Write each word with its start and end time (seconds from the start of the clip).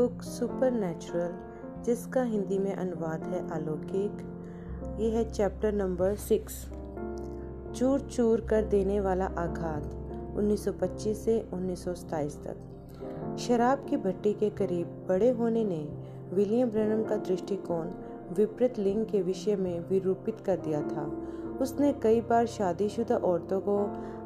Book 0.00 0.22
super 0.22 0.72
जिसका 1.84 2.22
हिंदी 2.22 2.58
में 2.58 2.74
अनुवाद 2.74 3.22
है 3.22 3.50
अलौकिक। 3.50 4.12
ये 5.00 5.10
है 5.10 5.30
चैप्टर 5.30 5.72
नंबर 5.72 6.14
सिक्स। 6.14 6.70
चूर 7.74 8.00
चूर 8.00 8.40
कर 8.40 8.64
देने 8.64 9.00
वाला 9.00 9.24
आघात 9.24 9.84
1925 10.36 11.24
से 11.24 11.48
1927 11.52 12.40
तक। 12.44 12.56
शराब 13.38 13.86
की 13.90 13.96
भट्टी 13.96 14.32
के 14.32 14.50
करीब 14.50 15.06
बड़े 15.08 15.30
होने 15.30 15.64
ने 15.64 15.88
विलियम 16.32 16.70
ब्रनम 16.70 17.04
का 17.04 17.16
दृष्टिकोण 17.16 17.86
विपरीत 18.32 18.78
लिंग 18.78 19.06
के 19.06 19.22
विषय 19.22 19.56
में 19.56 19.88
विरूपित 19.88 20.40
कर 20.40 20.56
दिया 20.56 20.80
था। 20.80 21.04
उसने 21.60 21.92
कई 21.92 22.20
बार 22.20 22.46
शादीशुदा 22.46 23.16
औरतों 23.16 23.60
को 23.60 23.76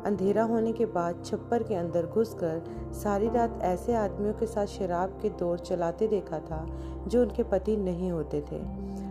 अंधेरा 0.06 0.42
होने 0.42 0.72
के 0.72 0.86
बाद 0.86 1.22
छप्पर 1.24 1.62
के 1.62 1.74
अंदर 1.74 2.06
घुसकर 2.06 2.62
सारी 2.92 3.28
रात 3.28 3.58
ऐसे 3.62 3.94
आदमियों 3.94 4.34
के 4.34 4.46
साथ 4.46 4.66
शराब 4.66 5.18
के 5.22 5.28
दौर 5.30 5.58
चलाते 5.58 6.08
देखा 6.08 6.38
था 6.38 6.66
जो 7.08 7.22
उनके 7.22 7.42
पति 7.42 7.76
नहीं 7.76 8.10
होते 8.10 8.40
थे। 8.40 8.60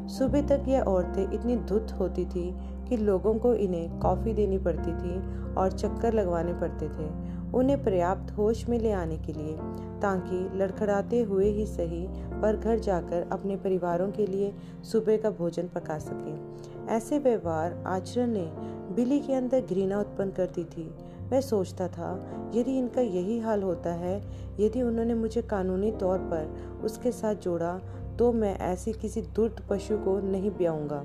सुबह 0.09 0.47
तक 0.47 0.63
यह 0.67 0.81
औरतें 0.81 1.23
इतनी 1.23 1.55
धुत 1.55 1.91
होती 1.91 2.25
थी 2.25 2.51
कि 2.89 2.97
लोगों 2.97 3.33
को 3.33 3.53
इन्हें 3.53 3.99
कॉफ़ी 3.99 4.33
देनी 4.33 4.57
पड़ती 4.57 4.93
थी 4.93 5.19
और 5.53 5.71
चक्कर 5.71 6.13
लगवाने 6.13 6.53
पड़ते 6.53 6.87
थे, 6.89 7.09
उन्हें 7.53 7.83
पर्याप्त 7.83 8.31
होश 8.37 8.67
में 8.69 8.77
ले 8.79 8.91
आने 8.91 9.17
के 9.17 9.33
लिए, 9.33 9.53
ताकि 10.01 10.57
लड़खड़ाते 10.57 11.21
हुए 11.21 11.49
ही 11.49 11.65
सही 11.65 12.05
पर 12.41 12.57
घर 12.57 12.79
जाकर 12.79 13.27
अपने 13.31 13.55
परिवारों 13.55 14.11
के 14.11 14.27
लिए 14.27 14.53
सुबह 14.83 15.17
का 15.17 15.29
भोजन 15.29 15.67
पका 15.67 15.97
सकें। 15.97 16.72
ऐसे 16.89 17.19
व्यवहार 17.19 17.83
आचरण 17.87 18.31
ने 18.31 18.45
बिली 18.95 19.19
के 19.19 19.33
अंदर 19.33 19.61
घृणा 19.61 19.99
उत्पन्न 19.99 20.31
करती 20.31 20.63
थी। 20.63 20.83
वह 21.23 21.41
सोचता 21.41 21.87
था, 21.87 22.09
यदि 22.55 22.77
इनका 22.77 23.01
यही 23.01 23.39
हाल 23.39 23.63
होता 23.63 23.93
है, 23.93 24.17
यदि 24.59 24.81
उन्होंने 24.81 25.13
मुझे 25.13 25.41
कानूनी 25.41 25.91
तौर 25.91 26.17
पर 26.33 26.81
उसके 26.83 27.11
साथ 27.11 27.35
जोड़ा 27.35 27.79
तो 28.19 28.31
मैं 28.31 28.57
ऐसे 28.59 28.91
किसी 28.93 29.21
दुर्द 29.35 29.65
पशु 29.69 29.97
को 29.97 30.19
नहीं 30.21 30.51
ब्याऊँगा। 30.51 31.03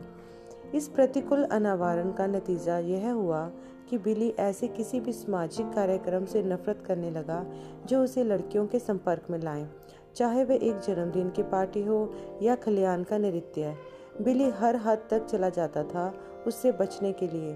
इस 0.75 0.89
प्रतिकूल 0.89 1.45
अनावरण 1.45 2.11
का 2.13 2.27
नतीजा 2.27 2.79
यह 2.79 3.11
हुआ 3.13 3.47
कि 3.91 3.99
बिली 3.99 4.29
ऐसे 4.39 4.69
किसी 4.69 5.01
भी 5.01 5.13
सामाजिक 5.13 5.73
कार्यक्रम 5.73 6.25
से 6.25 6.43
नफरत 6.43 6.83
करने 6.87 7.11
लगा, 7.11 7.45
जो 7.87 8.03
उसे 8.05 8.25
लड़कियों 8.25 8.67
के 8.67 8.79
संपर्क 8.79 9.31
में 9.31 9.39
लाए। 9.39 9.67
चाहे 10.17 10.45
वह 10.45 10.55
एक 10.55 10.79
जन्मदिन 10.79 11.31
की 11.31 11.43
पार्टी 11.43 11.83
हो 11.85 11.99
या 12.43 12.55
खलियान 12.55 13.05
का 13.05 13.19
नृत्य 13.19 13.75
बिली 14.23 14.51
हर 14.51 14.77
हद 14.77 14.99
तक 15.11 15.27
चला 15.27 15.49
जाता 15.49 15.83
था 15.83 16.13
उससे 16.47 16.73
बचने 16.73 17.13
के 17.13 17.29
लिए। 17.29 17.53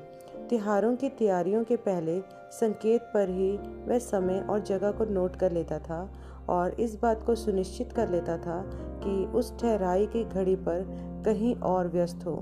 त्योहारों 0.48 0.96
की 0.96 1.08
तैयारियों 1.08 1.64
के 1.64 1.76
पहले 1.76 2.20
संकेत 2.52 3.02
पर 3.14 3.28
ही 3.28 3.56
वह 3.86 3.98
समय 3.98 4.46
और 4.50 4.60
जगह 4.60 4.90
को 4.90 5.04
नोट 5.04 5.36
कर 5.36 5.52
लेता 5.52 5.78
था 5.78 6.08
और 6.48 6.80
इस 6.80 6.98
बात 7.02 7.22
को 7.22 7.34
सुनिश्चित 7.34 7.92
कर 7.92 8.08
लेता 8.08 8.36
था 8.38 8.62
कि 9.04 9.24
उस 9.24 9.58
ठहराई 9.60 10.06
की 10.06 10.24
घड़ी 10.24 10.56
पर 10.56 10.84
कहीं 11.24 11.54
और 11.54 11.88
व्यस्त 11.88 12.26
हो। 12.26 12.36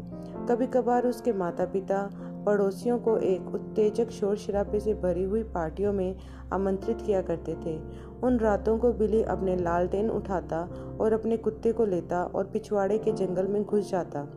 कभी 0.49 0.67
कभार 0.67 1.07
उसके 1.07 1.33
माता 1.33 1.65
पिता 1.65 2.11
पड़ोसियों 2.47 2.99
को 2.99 3.17
एक 3.19 3.55
उत्तेजक 3.55 4.11
शोर 4.11 4.37
शराबे 4.37 4.81
से 4.81 4.95
भरी 4.95 5.23
हुई 5.23 5.43
पार्टियों 5.43 5.93
में 5.93 6.17
आमंत्रित 6.53 7.01
किया 7.01 7.23
करते 7.23 7.57
थे। 7.67 7.81
उन 8.23 8.39
रातों 8.39 8.79
को 8.79 8.93
बिली 8.93 9.23
अपने 9.23 9.57
लालटेन 9.57 10.11
उठाता 10.11 10.61
और 11.01 11.13
अपने 11.13 11.37
कुत्ते 11.37 11.73
को 11.73 11.85
लेता 11.85 12.25
और 12.25 12.45
पिछवाड़े 12.45 12.99
के 12.99 13.13
जंगल 13.13 13.47
में 13.47 13.65
घुस 13.65 13.91
जाता। 13.91 14.29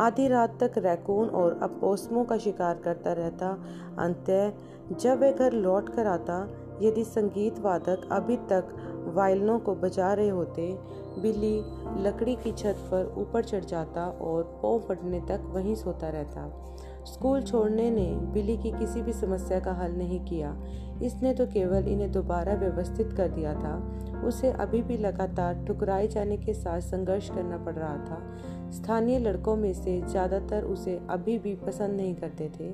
आधी 0.00 0.28
रात 0.28 0.62
तक 0.62 0.78
रैकून 0.78 1.28
और 1.28 1.58
अपोसमों 1.62 2.24
का 2.24 2.38
शिकार 2.38 2.76
करता 2.76 3.12
रहता। 3.12 3.48
अंत 3.98 4.54
जब 4.92 5.20
वह 5.20 5.32
घर 5.32 5.52
लौट 5.52 5.88
कर 5.88 6.06
आता 6.06 6.48
यदि 6.82 7.04
संगीत 7.04 7.58
वादक 7.58 8.08
अभी 8.12 8.36
तक 8.50 8.74
वायलनों 9.14 9.58
को 9.58 9.74
बजा 9.74 10.12
रहे 10.12 10.28
होते, 10.28 10.66
बिल्ली 11.18 11.56
लकड़ी 12.02 12.34
की 12.36 12.52
छत 12.52 12.88
पर 12.90 13.14
ऊपर 13.18 13.44
चढ़ 13.44 13.64
जाता 13.64 14.06
और 14.22 14.42
पौ 14.62 14.78
पड़ने 14.78 15.20
तक 15.20 15.50
वहीं 15.54 15.74
सोता 15.74 16.08
रहता। 16.08 16.50
स्कूल 17.06 17.42
छोड़ने 17.42 17.90
ने 17.90 18.06
बिली 18.32 18.56
की 18.56 18.70
किसी 18.70 19.02
भी 19.02 19.12
समस्या 19.12 19.58
का 19.60 19.72
हल 19.72 19.92
नहीं 19.92 20.20
किया। 20.24 20.56
इसने 21.02 21.32
तो 21.34 21.46
केवल 21.46 21.88
इन्हें 21.88 22.10
दोबारा 22.12 22.54
व्यवस्थित 22.54 23.12
कर 23.12 23.28
दिया 23.28 23.54
था। 23.54 24.22
उसे 24.26 24.50
अभी 24.52 24.82
भी 24.82 24.96
लगातार 24.96 25.64
ठुकराए 25.66 26.06
जाने 26.08 26.36
के 26.36 26.54
साथ 26.54 26.80
संघर्ष 26.80 27.28
करना 27.30 27.58
पड़ 27.64 27.74
रहा 27.74 27.96
था। 27.98 28.70
स्थानीय 28.72 29.18
लड़कों 29.18 29.56
में 29.56 29.72
से 29.74 30.00
ज़्यादातर 30.02 30.64
उसे 30.64 31.00
अभी 31.10 31.38
भी 31.38 31.54
पसंद 31.56 31.96
नहीं 31.96 32.14
करते 32.14 32.50
थे, 32.58 32.70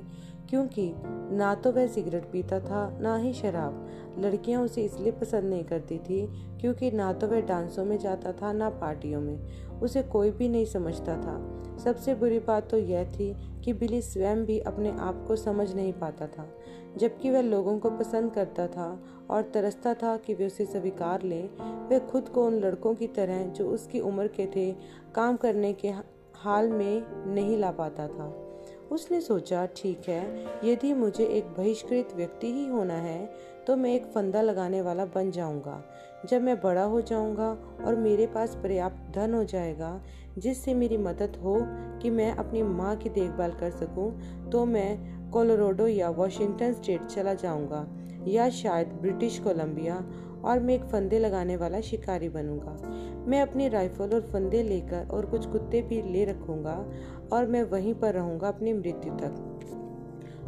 क्योंकि 0.49 0.93
ना 1.31 1.53
तो 1.55 1.71
वह 1.71 1.87
सिगरेट 1.87 2.25
पीता 2.31 2.59
था, 2.59 2.97
ना 3.01 3.15
ही 3.15 3.33
शराब। 3.33 3.85
लड़कियाँ 4.19 4.61
उसे 4.61 4.81
इसलिए 4.81 5.11
पसंद 5.11 5.43
नहीं 5.43 5.63
करती 5.63 5.97
थी 5.99 6.25
क्योंकि 6.61 6.91
ना 6.91 7.11
तो 7.13 7.27
वह 7.27 7.41
डांसों 7.41 7.85
में 7.85 7.97
जाता 7.97 8.31
था, 8.31 8.51
ना 8.53 8.69
पार्टियों 8.69 9.21
में। 9.21 9.79
उसे 9.81 10.03
कोई 10.03 10.31
भी 10.31 10.47
नहीं 10.49 10.65
समझता 10.65 11.15
था। 11.17 11.77
सबसे 11.83 12.15
बुरी 12.15 12.39
बात 12.39 12.69
तो 12.69 12.77
यह 12.77 13.11
थी 13.11 13.33
कि 13.65 13.73
बिली 13.73 14.01
स्वयं 14.01 14.45
भी 14.45 14.59
अपने 14.59 14.91
आप 14.91 15.25
को 15.27 15.35
समझ 15.35 15.73
नहीं 15.73 15.93
पाता 15.93 16.27
था, 16.27 16.47
जबकि 16.97 17.31
वह 17.31 17.41
लोगों 17.41 17.77
को 17.79 17.89
पसंद 17.89 18.31
करता 18.31 18.67
था 18.67 18.87
और 19.29 19.41
तरसता 19.41 19.93
था 19.93 20.15
कि 20.17 20.33
वे 20.33 20.47
उसे 20.47 20.65
स्वीकार 20.65 21.21
लें। 21.21 21.49
वह 21.89 21.99
खुद 21.99 22.29
को 22.29 22.45
उन 22.45 22.59
लड़कों 22.59 22.93
की 22.95 23.07
तरह, 23.07 23.43
जो 23.43 23.67
उसकी 23.67 23.99
उम्र 23.99 24.27
के 24.27 24.45
थे, 24.45 24.71
काम 25.15 25.37
करने 25.37 25.73
के 25.73 25.89
हाल 26.35 26.69
में 26.69 27.03
नहीं 27.33 27.57
ला 27.57 27.71
पाता 27.71 28.07
था। 28.07 28.33
उसने 28.91 29.21
सोचा, 29.21 29.65
ठीक 29.65 30.09
है, 30.09 30.45
यदि 30.63 30.93
मुझे 30.93 31.25
एक 31.25 31.45
बहिष्कृत 31.47 32.13
व्यक्ति 32.15 32.47
ही 32.47 32.67
होना 32.67 32.93
है 32.93 33.29
तो 33.67 33.75
मैं 33.75 33.93
एक 33.93 34.05
फंदा 34.05 34.41
लगाने 34.41 34.81
वाला 34.81 35.05
बन 35.05 35.31
जाऊँगा। 35.31 35.83
जब 36.29 36.41
मैं 36.41 36.59
बड़ा 36.61 36.83
हो 36.83 37.01
जाऊँगा 37.01 37.49
और 37.85 37.95
मेरे 37.95 38.27
पास 38.27 38.55
पर्याप्त 38.55 39.11
धन 39.15 39.33
हो 39.33 39.43
जाएगा 39.43 39.99
जिससे 40.37 40.73
मेरी 40.73 40.97
मदद 40.97 41.35
हो 41.43 41.57
कि 42.01 42.09
मैं 42.09 42.31
अपनी 42.31 42.63
माँ 42.63 42.95
की 42.95 43.09
देखभाल 43.09 43.51
कर 43.51 43.71
सकूँ, 43.71 44.11
तो 44.51 44.65
मैं 44.65 45.31
कोलोराडो 45.31 45.87
या 45.87 46.09
वॉशिंगटन 46.09 46.73
स्टेट 46.73 47.05
चला 47.05 47.33
जाऊँगा 47.33 47.85
या 48.27 48.49
शायद 48.49 48.87
ब्रिटिश 49.01 49.39
कोलंबिया 49.39 49.95
और 50.43 50.59
मैं 50.59 50.73
एक 50.75 50.83
फंदे 50.83 51.19
लगाने 51.19 51.55
वाला 51.57 51.81
शिकारी 51.81 52.29
बनूँगा। 52.29 52.77
मैं 53.27 53.41
अपनी 53.41 53.67
राइफल 53.69 54.13
और 54.13 54.21
फंदे 54.21 54.63
लेकर 54.63 55.07
और 55.11 55.25
कुछ 55.25 55.45
कुत्ते 55.45 55.81
भी 55.81 56.01
ले 56.01 56.25
रखूँगा 56.25 56.75
और 57.33 57.45
मैं 57.45 57.63
वहीं 57.63 57.93
पर 57.93 58.13
रहूँगा 58.13 58.47
अपनी 58.47 58.73
मृत्यु 58.73 59.13
तक। 59.13 59.51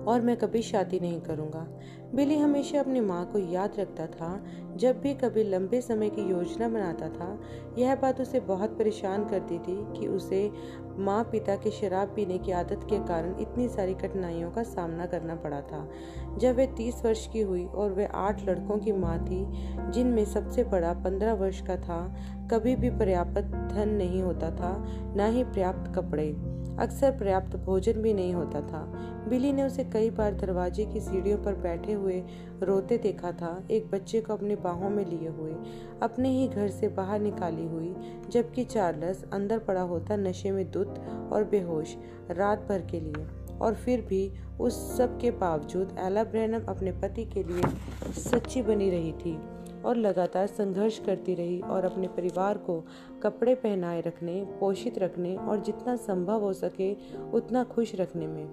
और 0.08 0.22
मैं 0.22 0.38
कभी 0.38 0.62
शादी 0.62 1.00
नहीं 1.00 1.22
करूँगा। 1.22 1.68
बिली 2.16 2.38
हमेशा 2.38 2.80
अपनी 2.80 3.00
माँ 3.00 3.26
को 3.26 3.40
याद 3.40 3.74
रखता 3.80 4.06
था, 4.08 4.46
जब 4.76 5.02
भी 5.02 5.14
कभी 5.14 5.44
लंबे 5.44 5.82
समय 5.82 6.10
की 6.10 6.22
योजना 6.22 6.70
बनाता 6.70 7.10
था, 7.10 7.40
यह 7.78 7.96
बात 7.96 8.22
उसे 8.22 8.40
बहुत 8.40 8.78
परेशान 8.78 9.26
करती 9.26 9.60
थी 9.60 10.00
कि 10.00 10.08
उसे 10.08 10.52
माँ 10.98 11.24
पिता 11.24 11.56
के 11.56 11.72
शराब 11.72 12.08
पीने 12.16 12.38
की 12.38 12.52
आदत 12.52 12.88
के 12.90 12.98
कारण 12.98 13.36
इतनी 13.40 13.68
सारी 13.68 13.94
कठिनाइयों 13.94 14.52
का 14.52 14.64
सामना 14.64 15.06
करना 15.06 15.36
पड़ा 15.36 15.62
था। 15.62 15.90
जब 16.38 16.58
वह 16.58 16.66
तीस 16.66 17.02
वर्ष 17.06 17.28
की 17.28 17.42
हुई 17.42 17.66
और 17.66 17.92
वह 17.92 18.08
आठ 18.08 18.50
लड़कों 18.50 18.78
की 18.78 18.92
माँ 18.92 19.20
थी, 19.20 19.46
जिनमें 19.92 20.26
सबसे 20.26 20.64
बड़ा 20.64 20.94
पंद्रह 20.94 21.34
वर्ष 21.34 21.62
का 21.62 21.76
था, 21.76 22.16
कभी 22.52 22.76
भी 22.76 22.90
पर्याप्त 22.90 23.42
धन 23.74 23.90
नहीं 23.90 24.22
होता 24.22 24.52
था, 24.52 24.86
न 25.18 25.32
ही 25.34 25.44
पर्याप्त 25.44 25.96
कपड़े। 25.96 26.58
अक्सर 26.80 27.12
पर्याप्त 27.12 27.56
भोजन 27.56 27.94
भी 27.94 28.14
नहीं 28.14 28.34
होता 28.34 28.62
था। 28.62 28.82
बिली 29.30 29.54
ने 29.54 29.64
उसे 29.64 29.84
कई 29.84 30.10
बार 30.10 30.34
दरवाजे 30.34 30.86
की 30.86 31.00
सीढ़ियों 31.00 31.38
पर 31.38 31.56
बैठे 31.56 31.94
हुए 31.94 32.24
रोते 32.64 32.98
देखा 32.98 33.32
था। 33.32 33.64
एक 33.72 33.92
बच्चे 33.92 34.22
को 34.22 34.34
अपने 34.34 34.56
बाहों 34.56 34.90
में 34.90 35.06
लिए 35.06 35.30
हुए, 35.30 35.56
अपने 36.04 36.30
ही 36.30 36.48
घर 36.48 36.70
से 36.70 36.88
बाहर 36.88 37.20
निकाली 37.20 37.66
हुई, 37.66 37.96
जबकि 38.30 38.64
चार्लस 38.64 39.26
अंदर 39.34 39.60
पड़ा 39.60 39.82
होता 39.82 40.16
नशे 40.16 40.52
में 40.52 40.72
दुत 40.72 41.00
और 41.32 41.44
बेहोश 41.44 41.96
रात 42.32 42.68
भर 42.70 42.82
के 42.82 43.00
लिए। 43.00 43.28
और 43.62 43.74
फिर 43.74 44.02
भी 44.02 44.32
उस 44.60 44.98
सब 44.98 45.20
के 45.20 45.32
बावजूद 45.32 45.96
एला 46.00 46.24
ब्रैनम 46.24 46.66
अपने 46.70 46.92
पति 46.92 47.26
के 47.26 47.44
लिए 47.44 47.64
सच्ची 48.12 48.62
बनी 48.62 48.90
रही 48.90 49.12
थी। 49.12 49.40
और 49.88 49.98
लगातार 49.98 50.48
संघर्ष 50.48 51.00
करती 51.00 51.36
रही 51.36 51.60
और 51.62 51.86
अपने 51.86 52.08
परिवार 52.08 52.58
को 52.60 52.84
कपड़े 53.24 53.56
पहनाए 53.56 54.02
रखने, 54.02 54.44
पोषित 54.60 54.98
रखने 55.00 55.36
और 55.38 55.64
जितना 55.64 55.96
संभव 55.98 56.42
हो 56.42 56.54
सके 56.54 56.94
उतना 57.34 57.64
खुश 57.66 57.96
रखने 57.96 58.28
में। 58.28 58.48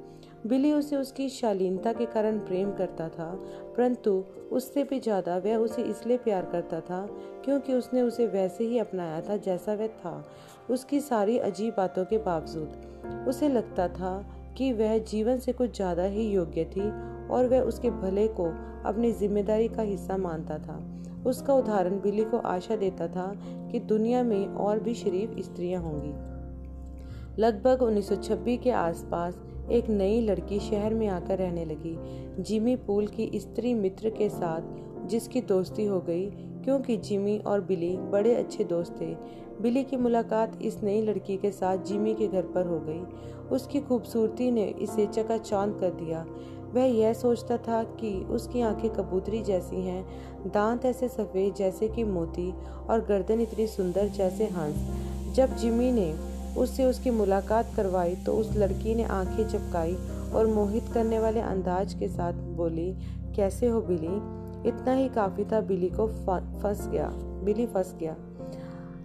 बिली 0.46 0.72
उसे 0.72 0.96
उसकी 0.96 1.28
शालीनता 1.28 1.92
के 1.92 2.06
कारण 2.06 2.38
प्रेम 2.38 2.72
करता 2.72 3.08
था, 3.08 3.30
परंतु 3.76 4.10
उससे 4.52 4.84
भी 4.84 4.98
ज़्यादा 5.00 5.36
वह 5.36 5.56
उसे 5.56 5.82
इसलिए 5.82 6.16
प्यार 6.16 6.44
करता 6.44 6.80
था 6.80 7.06
क्योंकि 7.44 7.74
उसने 7.74 8.02
उसे 8.02 8.26
वैसे 8.26 8.64
ही 8.64 8.78
अपनाया 8.78 9.20
था 9.20 9.36
जैसा 9.38 9.74
वह 9.74 9.88
था, 9.88 10.24
उसकी 10.70 11.00
सारी 11.00 11.38
अजीब 11.40 11.74
बातों 11.76 12.04
के 12.04 12.18
बावजूद। 12.18 13.26
उसे 13.28 13.48
लगता 13.48 13.88
था 13.88 14.14
कि 14.58 14.72
वह 14.72 14.96
जीवन 15.04 15.38
से 15.38 15.52
कुछ 15.52 15.74
ज़्यादा 15.76 16.04
ही 16.04 16.28
योग्य 16.30 16.64
थी 16.66 16.90
और 17.30 17.48
वह 17.48 17.60
उसके 17.60 17.90
भले 17.90 18.28
को 18.28 18.44
अपनी 18.84 19.12
ज़िम्मेदारी 19.12 19.68
का 19.68 19.82
हिस्सा 19.82 20.16
मानता 20.16 20.58
था। 20.58 20.90
उसका 21.26 21.54
उदाहरण 21.54 22.00
बिली 22.00 22.24
को 22.24 22.38
आशा 22.38 22.76
देता 22.76 23.08
था 23.08 23.32
कि 23.72 23.80
दुनिया 23.80 24.22
में 24.22 24.46
और 24.46 24.80
भी 24.80 24.94
शरीफ 24.94 25.34
स्त्रियाँ 25.38 25.82
होंगी। 25.82 26.34
लगभग 27.42 27.82
1926 27.82 28.58
के 28.58 28.70
आसपास 28.70 29.40
एक 29.70 29.88
नई 29.88 30.20
लड़की 30.20 30.60
शहर 30.60 30.94
में 30.94 31.08
आकर 31.08 31.38
रहने 31.38 31.64
लगी। 31.64 31.96
जिमी 32.42 32.76
पूल 32.76 33.06
की 33.06 33.30
स्त्री 33.34 33.74
मित्र 33.74 34.10
के 34.10 34.28
साथ, 34.28 34.62
जिसकी 35.06 35.40
दोस्ती 35.40 35.86
हो 35.86 36.00
गई, 36.00 36.30
क्योंकि 36.64 36.96
जिमी 36.96 37.38
और 37.38 37.60
बिली 37.60 37.96
बड़े 37.96 38.34
अच्छे 38.34 38.64
दोस्त 38.64 39.00
थे। 39.00 39.16
बिली 39.62 39.84
की 39.84 39.96
मुलाकात 39.96 40.58
इस 40.62 40.82
नई 40.82 41.02
लड़की 41.02 41.36
के 41.36 41.50
साथ 41.50 41.78
जिमी 41.78 42.14
के 42.14 42.28
घर 42.28 42.42
पर 42.42 42.66
हो 42.66 42.80
गई। 42.80 43.00
उसकी 43.48 43.80
खूबसूरती 43.80 44.50
ने 44.50 44.64
इसे 44.64 45.06
चका 45.06 45.38
चाँद 45.38 45.78
कर 45.80 45.90
दिया। 45.90 46.26
वह 46.74 46.84
यह 46.84 47.12
सोचता 47.12 47.56
था 47.58 47.82
कि 48.00 48.12
उसकी 48.30 48.60
आँखें 48.60 48.90
कबूतरी 48.90 49.42
जैसी 49.42 49.76
हैं, 49.76 50.04
दांत 50.46 50.84
ऐसे 50.84 51.08
सफ़ेद 51.08 51.54
जैसे 51.54 51.88
कि 51.88 52.04
मोती 52.04 52.52
और 52.90 53.04
गर्दन 53.04 53.40
इतनी 53.40 53.66
सुंदर 53.66 54.08
जैसे 54.08 54.44
हंस। 54.44 55.34
जब 55.34 55.56
जिमी 55.56 55.92
ने 55.92 56.14
उससे 56.58 56.84
उसकी 56.84 57.10
मुलाकात 57.10 57.70
करवाई 57.76 58.14
तो 58.16 58.32
उस 58.32 58.56
लड़की 58.56 58.94
ने 58.94 59.04
आँखें 59.04 59.48
चपकाई 59.48 59.96
और 60.34 60.46
मोहित 60.46 60.84
करने 60.94 61.18
वाले 61.18 61.40
अंदाज 61.40 61.94
के 61.94 62.08
साथ 62.08 62.32
बोली, 62.32 62.94
कैसे 63.36 63.68
हो 63.68 63.80
बिली? 63.80 64.16
इतना 64.68 64.92
ही 64.92 65.08
काफ़ी 65.08 65.44
था, 65.44 65.60
बिली 65.60 65.88
को 65.88 66.06
फंस 66.62 66.88
गया, 66.88 67.10
बिली 67.44 67.66
फंस 67.66 67.94
गया। 68.00 68.16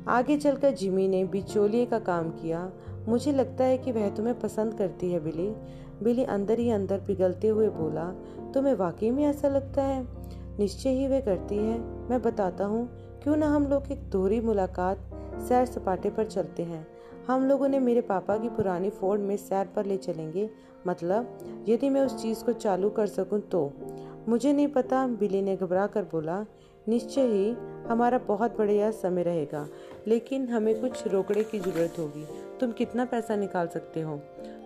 आगे 0.08 0.38
चलकर 0.38 0.72
जिमी 0.72 1.08
ने 1.08 1.24
बिचौलिए 1.24 1.86
का 1.86 2.00
काम 2.00 2.30
किया। 2.32 2.72
मुझे 3.08 3.32
लगता 3.32 3.64
है 3.64 3.78
कि 3.78 3.92
वह 3.92 4.10
तुम्हें 4.10 4.40
पसंद 4.40 4.74
करती 4.74 5.12
है 5.12 5.20
बिली। 5.20 5.54
बिली 6.04 6.24
अंदर 6.24 6.60
ही 6.60 6.70
अंदर 6.70 7.00
पिघलते 7.00 7.48
हुए 7.48 7.68
बोला, 7.70 8.06
तुम्हें 8.54 8.74
वाकई 8.74 9.12
में 9.12 9.24
ऐसा 9.26 9.48
लगता 9.48 9.84
है? 9.84 10.08
निश्चय 10.60 10.90
ही 10.90 11.08
वह 11.08 11.20
करती 11.20 11.56
है। 11.56 11.80
मैं 12.10 12.22
बताता 12.22 12.66
हूँ, 12.66 12.90
क्यों 13.24 13.38
ना 13.38 13.48
हम 13.48 13.68
लोग 13.68 13.92
एक 13.92 14.10
दोहरी 14.10 14.40
मुलाकात 14.40 14.98
सैर 15.48 15.66
सपाटे 15.66 16.10
पर 16.10 16.26
चलते 16.26 16.64
हैं। 16.64 16.88
हम 17.28 17.46
लोगों 17.46 17.68
ने 17.68 17.80
मेरे 17.80 18.02
पापा 18.02 18.38
की 18.38 18.50
पुरानी 18.50 18.90
फोर्ड 18.90 19.22
में 19.22 19.38
सैर 19.38 19.66
पर 19.66 19.86
ले 19.86 19.98
चलेंगे। 19.98 20.50
मतलब 20.88 21.38
यदि 21.70 21.90
मैं 21.90 22.02
उस 22.02 22.22
चीज़ 22.22 22.44
को 22.44 22.54
चालू 22.54 22.90
कर 22.90 23.08
सकूँ 23.08 23.40
तो? 23.40 23.74
मुझे 24.28 24.54
नहीं 24.54 24.68
पता, 24.68 25.08
बिली 25.08 25.42
ने 25.42 25.56
घबरा 25.56 25.88
कर 25.88 26.04
बोला। 26.04 26.46
निश्चय 26.88 27.22
ही, 27.22 27.52
हमारा 27.88 28.18
बहुत 28.18 28.58
बढ़िया 28.58 28.92
समय 28.92 29.24
रहेगा, 29.24 29.68
लेकिन 30.08 30.48
हमें 30.48 30.82
कुछ 30.82 31.08
रोकड़े 31.08 31.44
की 31.44 31.60
ज़रूरत 31.60 31.94
होगी। 32.00 32.26
तुम 32.60 32.72
कितना 32.72 33.06
पैसा 33.06 33.36
निकाल 33.36 33.68
सकते 33.68 34.02
हो? 34.02 34.20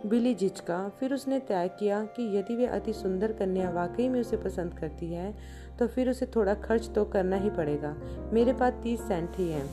बिली 0.05 0.33
झिझका। 0.35 0.77
फिर 0.99 1.13
उसने 1.13 1.39
तय 1.39 1.69
किया 1.79 2.03
कि 2.05 2.23
यदि 2.37 2.55
वे 2.55 2.65
अति 2.65 2.93
सुंदर 2.93 3.31
कन्या 3.31 3.69
वाकई 3.69 4.07
में 4.07 4.19
उसे 4.21 4.37
पसंद 4.37 4.73
करती 4.73 5.13
है 5.13 5.33
तो 5.79 5.87
फिर 5.87 6.09
उसे 6.09 6.25
थोड़ा 6.25 6.53
खर्च 6.53 6.89
तो 6.95 7.03
करना 7.05 7.35
ही 7.35 7.49
पड़ेगा। 7.49 7.95
मेरे 8.33 8.53
पास 8.53 8.73
तीस 8.83 9.01
सेंट 9.01 9.29
ही 9.35 9.49
है। 9.49 9.63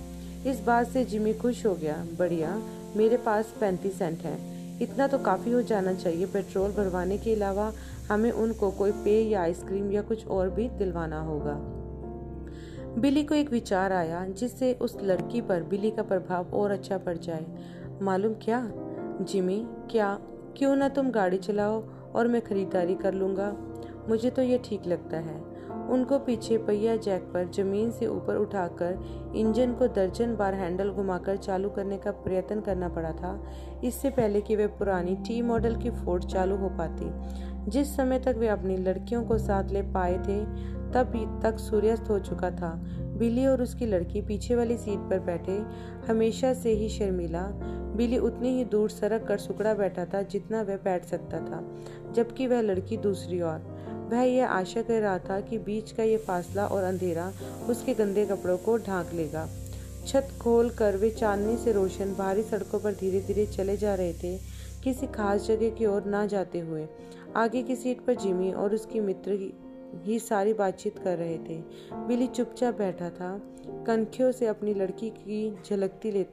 इस 0.46 0.60
बात 0.60 0.86
से 0.86 1.04
जिमी 1.04 1.34
खुश 1.34 1.64
हो 1.66 1.74
गया। 1.74 1.96
बढ़िया, 2.18 2.60
मेरे 2.96 3.16
पास 3.16 3.54
पैंतीस 3.60 3.98
सेंट 3.98 4.18
है। 4.18 4.38
इतना 4.82 5.06
तो 5.06 5.18
काफ़ी 5.18 5.52
हो 5.52 5.62
जाना 5.62 5.94
चाहिए 5.94 6.26
पेट्रोल 6.26 6.70
भरवाने 6.70 7.18
के 7.18 7.34
अलावा 7.34 7.72
हमें 8.08 8.30
उनको 8.30 8.70
कोई 8.70 8.92
पेय 8.92 9.28
या 9.28 9.42
आइसक्रीम 9.42 9.90
या 9.92 10.02
कुछ 10.02 10.26
और 10.26 10.50
भी 10.50 10.68
दिलवाना 10.68 11.20
होगा। 11.20 11.58
बिली 12.98 13.22
को 13.24 13.34
एक 13.34 13.50
विचार 13.50 13.92
आया, 13.92 14.24
जिससे 14.28 14.72
उस 14.74 14.96
लड़की 15.02 15.40
पर, 15.40 15.62
बिली 15.62 15.90
का 15.90 16.02
प्रभाव 16.02 16.46
और 16.52 16.70
अच्छा 16.70 16.98
पड़ 16.98 17.16
जाए। 17.18 17.44
मालूम 18.02 18.32
क्या? 18.32 18.72
जिमी, 19.20 19.66
क्या, 19.90 20.18
क्यों 20.56 20.76
ना 20.76 20.88
तुम 20.88 21.10
गाड़ी 21.10 21.36
चलाओ 21.36 21.84
और 22.14 22.28
मैं 22.28 22.42
खरीदारी 22.42 22.94
कर 22.94 23.14
लूँगा? 23.14 23.56
मुझे 24.08 24.30
तो 24.30 24.42
ये 24.42 24.60
ठीक 24.64 24.86
लगता 24.86 25.16
है। 25.16 25.50
उनको 25.90 26.18
पीछे 26.18 26.58
पहिया 26.58 26.96
जैक 26.96 27.22
पर 27.22 27.50
ज़मीन 27.50 27.90
से 27.90 28.06
ऊपर 28.06 28.36
उठाकर 28.36 28.98
इंजन 29.36 29.72
को 29.72 29.88
दर्जन 29.88 30.36
बार 30.36 30.54
हैंडल 30.54 30.90
घुमाकर 30.90 31.36
चालू 31.36 31.70
करने 31.70 31.98
का 31.98 32.10
प्रयत्न 32.10 32.60
करना 32.60 32.88
पड़ा 32.88 33.12
था। 33.12 33.44
इससे 33.84 34.10
पहले 34.10 34.40
कि 34.40 34.56
वे 34.56 34.66
पुरानी 34.66 35.16
टी 35.16 35.42
मॉडल 35.42 35.76
की 35.76 35.90
फोर्ड 35.90 36.24
चालू 36.24 36.56
हो 36.56 36.68
पाती। 36.68 37.10
जिस 37.70 37.96
समय 37.96 38.18
तक 38.18 38.34
वे 38.38 38.48
अपनी 38.48 38.76
लड़कियों 38.76 39.24
को 39.24 39.38
साथ 39.38 39.68
ले 39.68 39.82
पाए 39.82 40.18
थे, 40.18 40.44
तब 40.92 41.40
तक 41.42 41.58
सूर्यास्त 41.58 42.10
हो 42.10 42.18
चुका 42.18 42.50
था। 42.50 42.82
बिली 42.98 43.46
और 43.46 43.62
उसकी 43.62 43.86
लड़की 43.86 44.22
पीछे 44.22 44.54
वाली 44.54 44.76
सीट 44.76 44.98
पर 44.98 45.20
बैठे, 45.20 45.62
हमेशा 46.08 46.54
से 46.54 46.70
ही 46.70 46.88
शर्मिला। 46.88 47.50
बिली 48.00 48.18
उतनी 48.18 48.48
ही 48.48 48.64
दूर 48.64 48.90
सरक 48.90 49.24
कर 49.24 49.38
सुकड़ा 49.38 49.72
बैठा 49.74 50.04
था 50.04 50.20
जितना 50.24 50.60
वह 50.62 50.76
बैठ 50.76 51.04
सकता 51.04 51.38
था, 51.40 51.62
जबकि 52.14 52.46
वह 52.46 52.60
लड़की 52.62 52.96
दूसरी 52.96 53.40
ओर। 53.42 53.66
वह 54.12 54.22
यह 54.22 54.48
आशा 54.48 54.82
कर 54.82 55.00
रहा 55.00 55.18
था 55.18 55.40
कि 55.40 55.58
बीच 55.58 55.92
का 55.92 56.02
ये 56.02 56.16
फासला 56.18 56.66
और 56.66 56.84
अंधेरा 56.84 57.32
उसके 57.70 57.94
गंदे 57.94 58.24
कपड़ों 58.26 58.56
को 58.58 58.76
ढांक 58.78 59.12
लेगा। 59.14 59.46
छत 60.06 60.28
खोल 60.42 60.70
कर 60.70 60.96
वे 60.96 61.10
चांदनी 61.10 61.56
से 61.56 61.72
रोशन 61.72 62.14
भारी 62.14 62.42
सड़कों 62.42 62.80
पर 62.80 62.94
धीरे 62.94 63.20
धीरे 63.20 63.46
चले 63.46 63.76
जा 63.76 63.94
रहे 63.94 64.12
थे, 64.14 64.36
किसी 64.84 65.06
खास 65.08 65.46
जगह 65.46 65.70
की 65.70 65.86
ओर 65.86 66.04
ना 66.06 66.26
जाते 66.26 66.58
हुए। 66.60 66.86
आगे 67.36 67.62
की 67.62 67.76
सीट 67.76 68.00
पर 68.00 68.14
जिमी 68.14 68.52
और 68.52 68.74
उसकी 68.74 69.00
मित्र 69.02 69.38
ही 70.04 70.18
सारी 70.20 70.52
बातचीत 70.54 70.98
कर 70.98 71.18
रहे 71.18 71.38
थे। 71.38 71.62
बिली 72.08 72.26
चुपचाप 72.28 72.78
बैठा 72.78 73.10
था, 73.10 73.40
कनखियों 73.86 74.32
से 74.32 74.46
अपनी 74.46 74.74
लड़की 74.74 75.10
की 75.10 75.56
झलकती 75.64 76.10
ले 76.10 76.26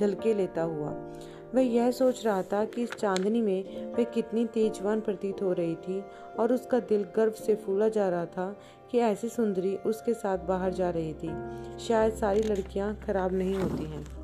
झलके 0.00 0.34
लेता 0.34 0.62
हुआ। 0.62 1.12
वह 1.54 1.60
यह 1.60 1.90
सोच 1.90 2.26
रहा 2.26 2.42
था 2.42 2.64
कि 2.64 2.82
इस 2.82 2.90
चांदनी 2.90 3.42
में 3.42 3.92
वह 3.92 4.04
कितनी 4.04 4.44
तेजवान 4.44 5.00
प्रतीत 5.00 5.42
हो 5.42 5.52
रही 5.52 5.74
थी 5.74 6.04
और 6.38 6.52
उसका 6.52 6.78
दिल 6.78 7.06
गर्व 7.16 7.30
से 7.30 7.54
फूला 7.54 7.88
जा 7.88 8.08
रहा 8.08 8.26
था 8.26 8.58
कि 8.90 8.98
ऐसी 8.98 9.28
सुंदरी 9.28 9.76
उसके 9.76 10.14
साथ 10.14 10.38
बाहर 10.38 10.72
जा 10.72 10.90
रही 10.90 11.14
थी। 11.14 11.30
शायद 11.78 12.14
सारी 12.14 12.42
लड़कियाँ 12.42 13.00
खराब 13.06 13.32
नहीं 13.32 13.54
होती 13.54 13.84
हैं। 13.84 14.16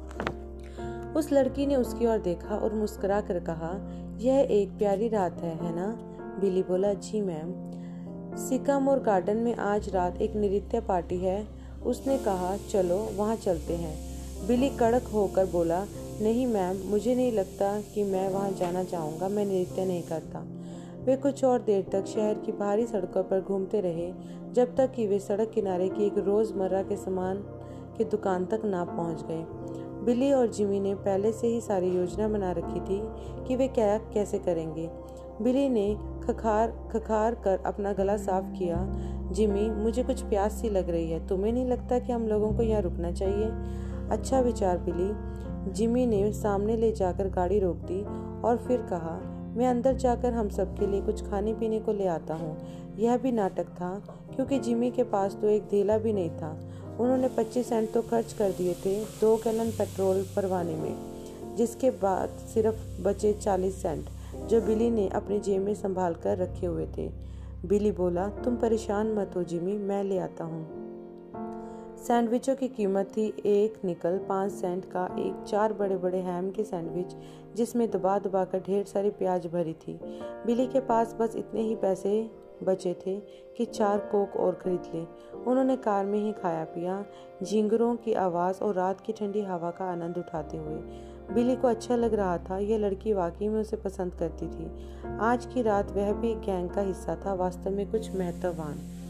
उस 1.14 1.32
लड़की 1.32 1.66
ने 1.66 1.76
उसकी 1.76 2.06
ओर 2.06 2.18
देखा 2.18 2.56
और 2.56 2.74
मुस्कुरा 2.74 3.20
कर 3.20 3.38
कहा, 3.38 3.98
यह 4.18 4.48
एक 4.50 4.68
प्यारी 4.68 5.08
रात 5.08 5.40
है 5.40 5.64
है 5.64 5.76
ना? 5.76 5.86
बिली 6.40 6.62
बोला, 6.62 6.94
जी 6.94 7.20
मैम। 7.20 7.72
सिकामोर 8.36 8.98
गार्डन 8.98 9.36
में 9.36 9.54
आज 9.54 9.88
रात 9.88 10.22
एक 10.22 10.36
नृत्य 10.36 10.80
पार्टी 10.80 11.18
है। 11.18 11.46
उसने 11.86 12.18
कहा, 12.18 12.56
चलो, 12.56 12.96
वहाँ 12.96 13.36
चलते 13.36 13.76
हैं। 13.76 14.11
बिली 14.48 14.68
कड़क 14.68 15.02
होकर 15.02 15.46
बोला, 15.46 15.84
नहीं 16.22 16.46
मैम, 16.46 16.76
मुझे 16.90 17.14
नहीं 17.14 17.32
लगता 17.32 17.80
कि 17.94 18.04
मैं 18.04 18.28
वहाँ 18.28 18.50
जाना 18.52 18.84
चाहूँगा, 18.84 19.28
मैं 19.28 19.44
नृत्य 19.46 19.84
नहीं 19.84 20.02
करता। 20.02 20.38
वे 21.04 21.16
कुछ 21.16 21.44
और 21.44 21.62
देर 21.62 21.84
तक 21.92 22.06
शहर 22.06 22.34
की 22.34 22.52
बाहरी 22.52 22.86
सड़कों 22.86 23.22
पर 23.22 23.40
घूमते 23.40 23.80
रहे, 23.80 24.12
जब 24.52 24.74
तक 24.76 24.92
कि 24.92 25.06
वे 25.06 25.18
सड़क 25.18 25.50
किनारे 25.54 25.88
की 25.88 26.06
एक 26.06 26.18
रोज़मर्रा 26.18 26.82
के 26.82 26.96
सामान 26.96 27.36
की 27.98 28.04
दुकान 28.04 28.46
तक 28.46 28.62
ना 28.64 28.84
पहुँच 28.84 29.22
गए। 29.22 29.44
बिली 30.04 30.32
और 30.32 30.46
जिमी 30.46 30.80
ने 30.80 30.94
पहले 30.94 31.32
से 31.32 31.46
ही 31.46 31.60
सारी 31.60 31.90
योजना 31.90 32.28
बना 32.28 32.52
रखी 32.52 32.80
थी 32.80 33.00
कि 33.48 33.56
वे 33.56 33.68
क्या 33.68 33.98
कैसे 33.98 34.38
करेंगे। 34.38 34.88
बिली 35.42 35.68
ने 35.68 35.94
खखार 36.24 36.90
खखार 36.92 37.34
कर 37.34 37.62
अपना 37.66 37.92
गला 37.92 38.16
साफ़ 38.16 38.52
किया, 38.58 38.86
जिमी, 39.32 39.68
मुझे 39.70 40.02
कुछ 40.02 40.22
प्यास 40.22 40.52
सी 40.52 40.70
लग 40.70 40.90
रही 40.90 41.10
है, 41.10 41.26
तुम्हें 41.28 41.52
नहीं 41.52 41.66
लगता 41.66 41.98
कि 41.98 42.12
हम 42.12 42.26
लोगों 42.26 42.52
को 42.56 42.62
यहाँ 42.62 42.82
रुकना 42.82 43.12
चाहिए? 43.12 43.50
अच्छा 44.12 44.40
विचार 44.40 44.78
बिली 44.78 45.72
जिमी 45.72 46.06
ने 46.06 46.32
सामने 46.32 46.76
ले 46.76 46.92
जाकर 46.92 47.28
गाड़ी 47.28 47.58
रोक 47.58 47.76
दी 47.76 48.02
और 48.42 48.56
फिर 48.56 48.80
कहा, 48.80 49.20
मैं 49.56 49.66
अंदर 49.66 49.96
जाकर 49.96 50.32
हम 50.32 50.48
सबके 50.48 50.86
लिए 50.86 51.00
कुछ 51.00 51.30
खाने 51.30 51.54
पीने 51.54 51.80
को 51.80 51.92
ले 51.92 52.06
आता 52.06 52.34
हूँ। 52.34 52.56
यह 52.98 53.16
भी 53.16 53.32
नाटक 53.32 53.66
था, 53.66 53.90
क्योंकि 54.34 54.58
जिमी 54.58 54.90
के 54.90 55.02
पास 55.02 55.38
तो 55.40 55.48
एक 55.48 55.62
धेला 55.62 55.98
भी 55.98 56.12
नहीं 56.12 56.30
था। 56.30 56.50
उन्होंने 57.00 57.28
25 57.28 57.68
सेंट 57.68 57.92
तो 57.92 58.02
खर्च 58.02 58.32
कर 58.32 58.50
दिए 58.50 58.74
थे 58.74 59.04
दो 59.04 59.36
गैलन 59.36 59.70
पेट्रोल 59.70 60.22
भरवाने 60.36 60.76
में, 60.76 60.96
जिसके 61.56 61.90
बाद 61.90 62.28
सिर्फ़ 62.28 63.02
बचे 63.02 63.32
40 63.32 63.82
सेंट, 63.82 64.04
जो 64.48 64.60
बिली 64.60 64.90
ने 64.90 65.08
अपनी 65.08 65.40
जेब 65.40 65.62
में 65.62 65.74
संभाल 65.74 66.14
कर 66.14 66.38
रखे 66.38 66.66
हुए 66.66 66.86
थे। 66.98 67.08
बिली 67.66 67.92
बोला, 67.92 68.28
तुम 68.28 68.56
परेशान 68.56 69.12
मत 69.12 69.32
हो 69.36 69.42
जिमी, 69.42 69.78
मैं 69.78 70.04
ले 70.04 70.18
आता 70.18 70.44
हूँ। 70.44 70.81
सैंडविचों 72.02 72.56
की 72.56 72.68
कीमत 72.68 73.06
थी 73.06 73.34
एक 73.46 73.84
निकल 73.84 74.18
पाँच 74.18 74.52
सेंट 74.52 74.84
का 74.84 75.04
एक 75.18 75.44
चार 75.48 75.72
बड़े 75.72 75.96
बड़े 75.96 76.18
हैम 76.18 76.50
के 76.50 76.64
सैंडविच, 76.64 77.14
जिसमें 77.56 77.90
दबा 77.90 78.18
दबा 78.18 78.44
कर 78.44 78.60
ढेर 78.60 78.84
सारी 78.84 79.10
प्याज 79.10 79.46
भरी 79.46 79.72
थी। 79.72 80.00
बिली 80.46 80.66
के 80.66 80.80
पास 80.80 81.16
बस 81.20 81.36
इतने 81.36 81.60
ही 81.60 81.76
पैसे 81.76 82.30
बचे 82.62 82.94
थे 83.06 83.16
कि 83.56 83.64
चार 83.64 83.98
कोक 83.98 84.36
और 84.36 84.54
खरीद 84.54 84.82
ले। 84.94 85.00
उन्होंने 85.44 85.76
कार 85.76 86.06
में 86.06 86.18
ही 86.18 86.32
खाया 86.32 86.64
पिया। 86.64 87.04
झिंगरों 87.42 87.96
की 87.96 88.12
आवाज़ 88.12 88.60
और 88.60 88.74
रात 88.74 89.00
की 89.00 89.12
ठंडी 89.12 89.42
हवा 89.42 89.70
का 89.70 89.84
आनंद 89.84 90.18
उठाते 90.18 90.56
हुए। 90.56 90.78
बिली 91.34 91.56
को 91.56 91.68
अच्छा 91.68 91.96
लग 91.96 92.14
रहा 92.14 92.38
था, 92.38 92.58
यह 92.58 92.78
लड़की 92.78 93.12
वाकई 93.12 93.48
में 93.48 93.60
उसे 93.60 93.76
पसंद 93.76 94.14
करती 94.14 94.46
थी। 94.46 94.70
आज 95.20 95.46
की 95.46 95.62
रात 95.62 95.92
वह 95.92 96.12
भी 96.12 96.34
गैंग 96.34 96.70
का 96.70 96.80
हिस्सा 96.80 97.16
था, 97.26 97.34
वास्तव 97.34 97.70
में 97.70 97.90
कुछ 97.90 98.10
महत्ववान। 98.16 99.01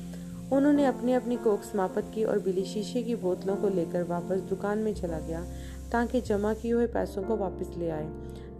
उन्होंने 0.53 0.87
अपनी 0.87 1.13
अपनी 1.13 1.37
कोक 1.37 1.63
समाप्त 1.63 2.13
की 2.15 2.25
और 2.25 2.39
बिली 2.39 2.65
शीशे 2.65 3.03
की 3.03 3.15
बोतलों 3.15 3.57
को 3.57 3.69
लेकर 3.69 4.03
वापस 4.03 4.41
दुकान 4.41 4.79
में 4.79 4.95
चला 4.95 5.19
गया, 5.19 5.45
ताकि 5.93 6.21
जमा 6.21 6.55
किए 6.55 6.73
हुए 6.73 6.87
पैसों 6.87 7.23
को 7.23 7.37
वापस 7.37 7.71
ले 7.77 7.91
आए। 7.91 8.11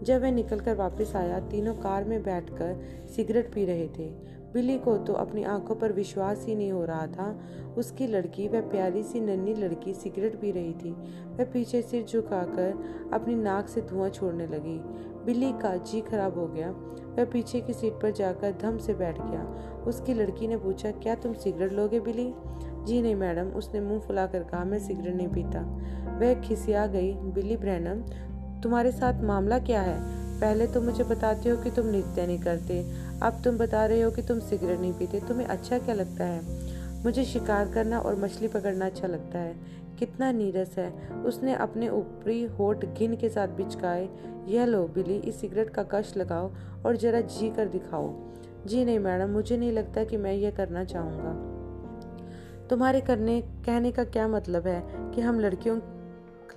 जब 0.03 0.21
वह 0.21 0.31
निकलकर 0.31 0.75
वापस 0.75 1.15
आया, 1.15 1.39
तीनों 1.39 1.73
कार 1.73 2.03
में 2.03 2.23
बैठकर 2.23 2.81
सिगरेट 3.15 3.53
पी 3.53 3.65
रहे 3.65 3.87
थे। 3.87 4.33
बिली 4.53 4.77
को 4.77 4.97
तो 4.97 5.13
अपनी 5.13 5.43
आँखों 5.43 5.75
पर 5.75 5.91
विश्वास 5.91 6.45
ही 6.45 6.55
नहीं 6.55 6.71
हो 6.71 6.85
रहा 6.85 7.07
था। 7.07 7.39
उसकी 7.77 8.07
लड़की, 8.07 8.47
वह 8.47 8.61
प्यारी 8.61 9.03
सी 9.03 9.19
नन्ही 9.19 9.53
लड़की, 9.53 9.93
सिगरेट 9.93 10.41
पी 10.41 10.51
रही 10.51 10.73
थी। 10.73 10.91
वह 11.37 11.45
पीछे 11.45 11.81
सिर 11.81 12.05
झुकाकर 12.05 12.83
अपनी 13.13 13.35
नाक 13.35 13.67
से 13.67 13.81
धुआँ 13.81 14.09
छोड़ने 14.09 14.47
लगी। 14.47 14.81
बिल्ली 15.25 15.51
का 15.51 15.75
जी 15.75 16.01
खराब 16.01 16.39
हो 16.39 16.47
गया। 16.47 16.69
वह 17.17 17.25
पीछे 17.25 17.61
की 17.61 17.73
सीट 17.73 17.93
पर 17.93 18.11
जाकर 18.11 18.51
धम 18.61 18.77
से 18.77 18.93
बैठ 18.93 19.17
गया। 19.19 19.73
उसकी 19.87 20.13
लड़की 20.13 20.47
ने 20.47 20.57
पूछा, 20.57 20.91
क्या 20.91 21.15
तुम 21.15 21.33
सिगरेट 21.33 21.73
लोगे 21.73 21.99
बिल्ली? 21.99 22.33
जी 22.85 23.01
नहीं 23.01 23.15
मैडम, 23.15 23.47
उसने 23.47 23.81
मुँह 23.81 23.99
फुलाकर 23.99 24.43
कहा, 24.43 24.63
मैं 24.63 24.79
सिगरेट 24.79 25.15
नहीं 25.15 25.27
पीता। 25.27 25.61
वह 26.19 26.41
खिसिया 26.41 26.87
गई, 26.87 27.13
बिल्ली 27.13 27.57
ब्रैनम, 27.57 28.01
तुम्हारे 28.61 28.91
साथ 28.91 29.21
मामला 29.21 29.59
क्या 29.59 29.81
है? 29.81 30.23
पहले 30.39 30.67
तुम 30.67 30.83
मुझे 30.83 31.03
बताते 31.03 31.49
हो 31.49 31.57
कि 31.57 31.71
तुम 31.71 31.85
नृत्य 31.85 32.27
नहीं 32.27 32.39
करते। 32.39 32.91
अब 33.23 33.41
तुम 33.43 33.57
बता 33.57 33.85
रहे 33.85 34.01
हो 34.01 34.11
कि 34.11 34.21
तुम 34.21 34.39
सिगरेट 34.39 34.79
नहीं 34.79 34.93
पीते। 34.93 35.19
तुम्हें 35.19 35.47
अच्छा 35.47 35.79
क्या 35.79 35.95
लगता 35.95 36.23
है? 36.23 36.41
मुझे 37.05 37.23
शिकार 37.25 37.71
करना 37.71 37.99
और 37.99 38.15
मछली 38.15 38.47
पकड़ना 38.47 38.85
अच्छा 38.85 39.07
लगता 39.07 39.39
है। 39.39 39.55
कितना 39.99 40.31
नीरस 40.31 40.75
है। 40.77 41.09
उसने 41.09 41.53
अपने 41.53 41.89
ऊपरी 41.89 42.43
होठ 42.43 42.85
घिन 42.85 43.15
के 43.15 43.29
साथ 43.29 43.47
बिचकाए। 43.47 44.09
यह 44.47 44.65
लो, 44.65 44.87
बिली, 44.87 45.17
इस 45.17 45.41
सिगरेट 45.41 45.69
का 45.69 45.83
कश 45.83 46.17
लगाओ 46.17 46.51
और 46.85 46.97
जरा 46.97 47.21
जी 47.21 47.49
कर 47.49 47.67
दिखाओ। 47.67 48.13
जी 48.65 48.85
नहीं, 48.85 48.99
मैडम, 48.99 49.29
मुझे 49.29 49.57
नहीं 49.57 49.71
लगता 49.71 50.03
कि 50.03 50.17
मैं 50.17 50.33
यह 50.33 50.51
करना 50.51 50.83
चाहूँगा। 50.83 51.33
तुम्हारे 52.67 53.01
करने, 53.01 53.41
कहने 53.41 53.91
का 53.91 54.03
क्या 54.03 54.27
मतलब 54.27 54.67
है 54.67 55.11
कि 55.11 55.21
हम 55.21 55.39
लड़कियों 55.39 55.79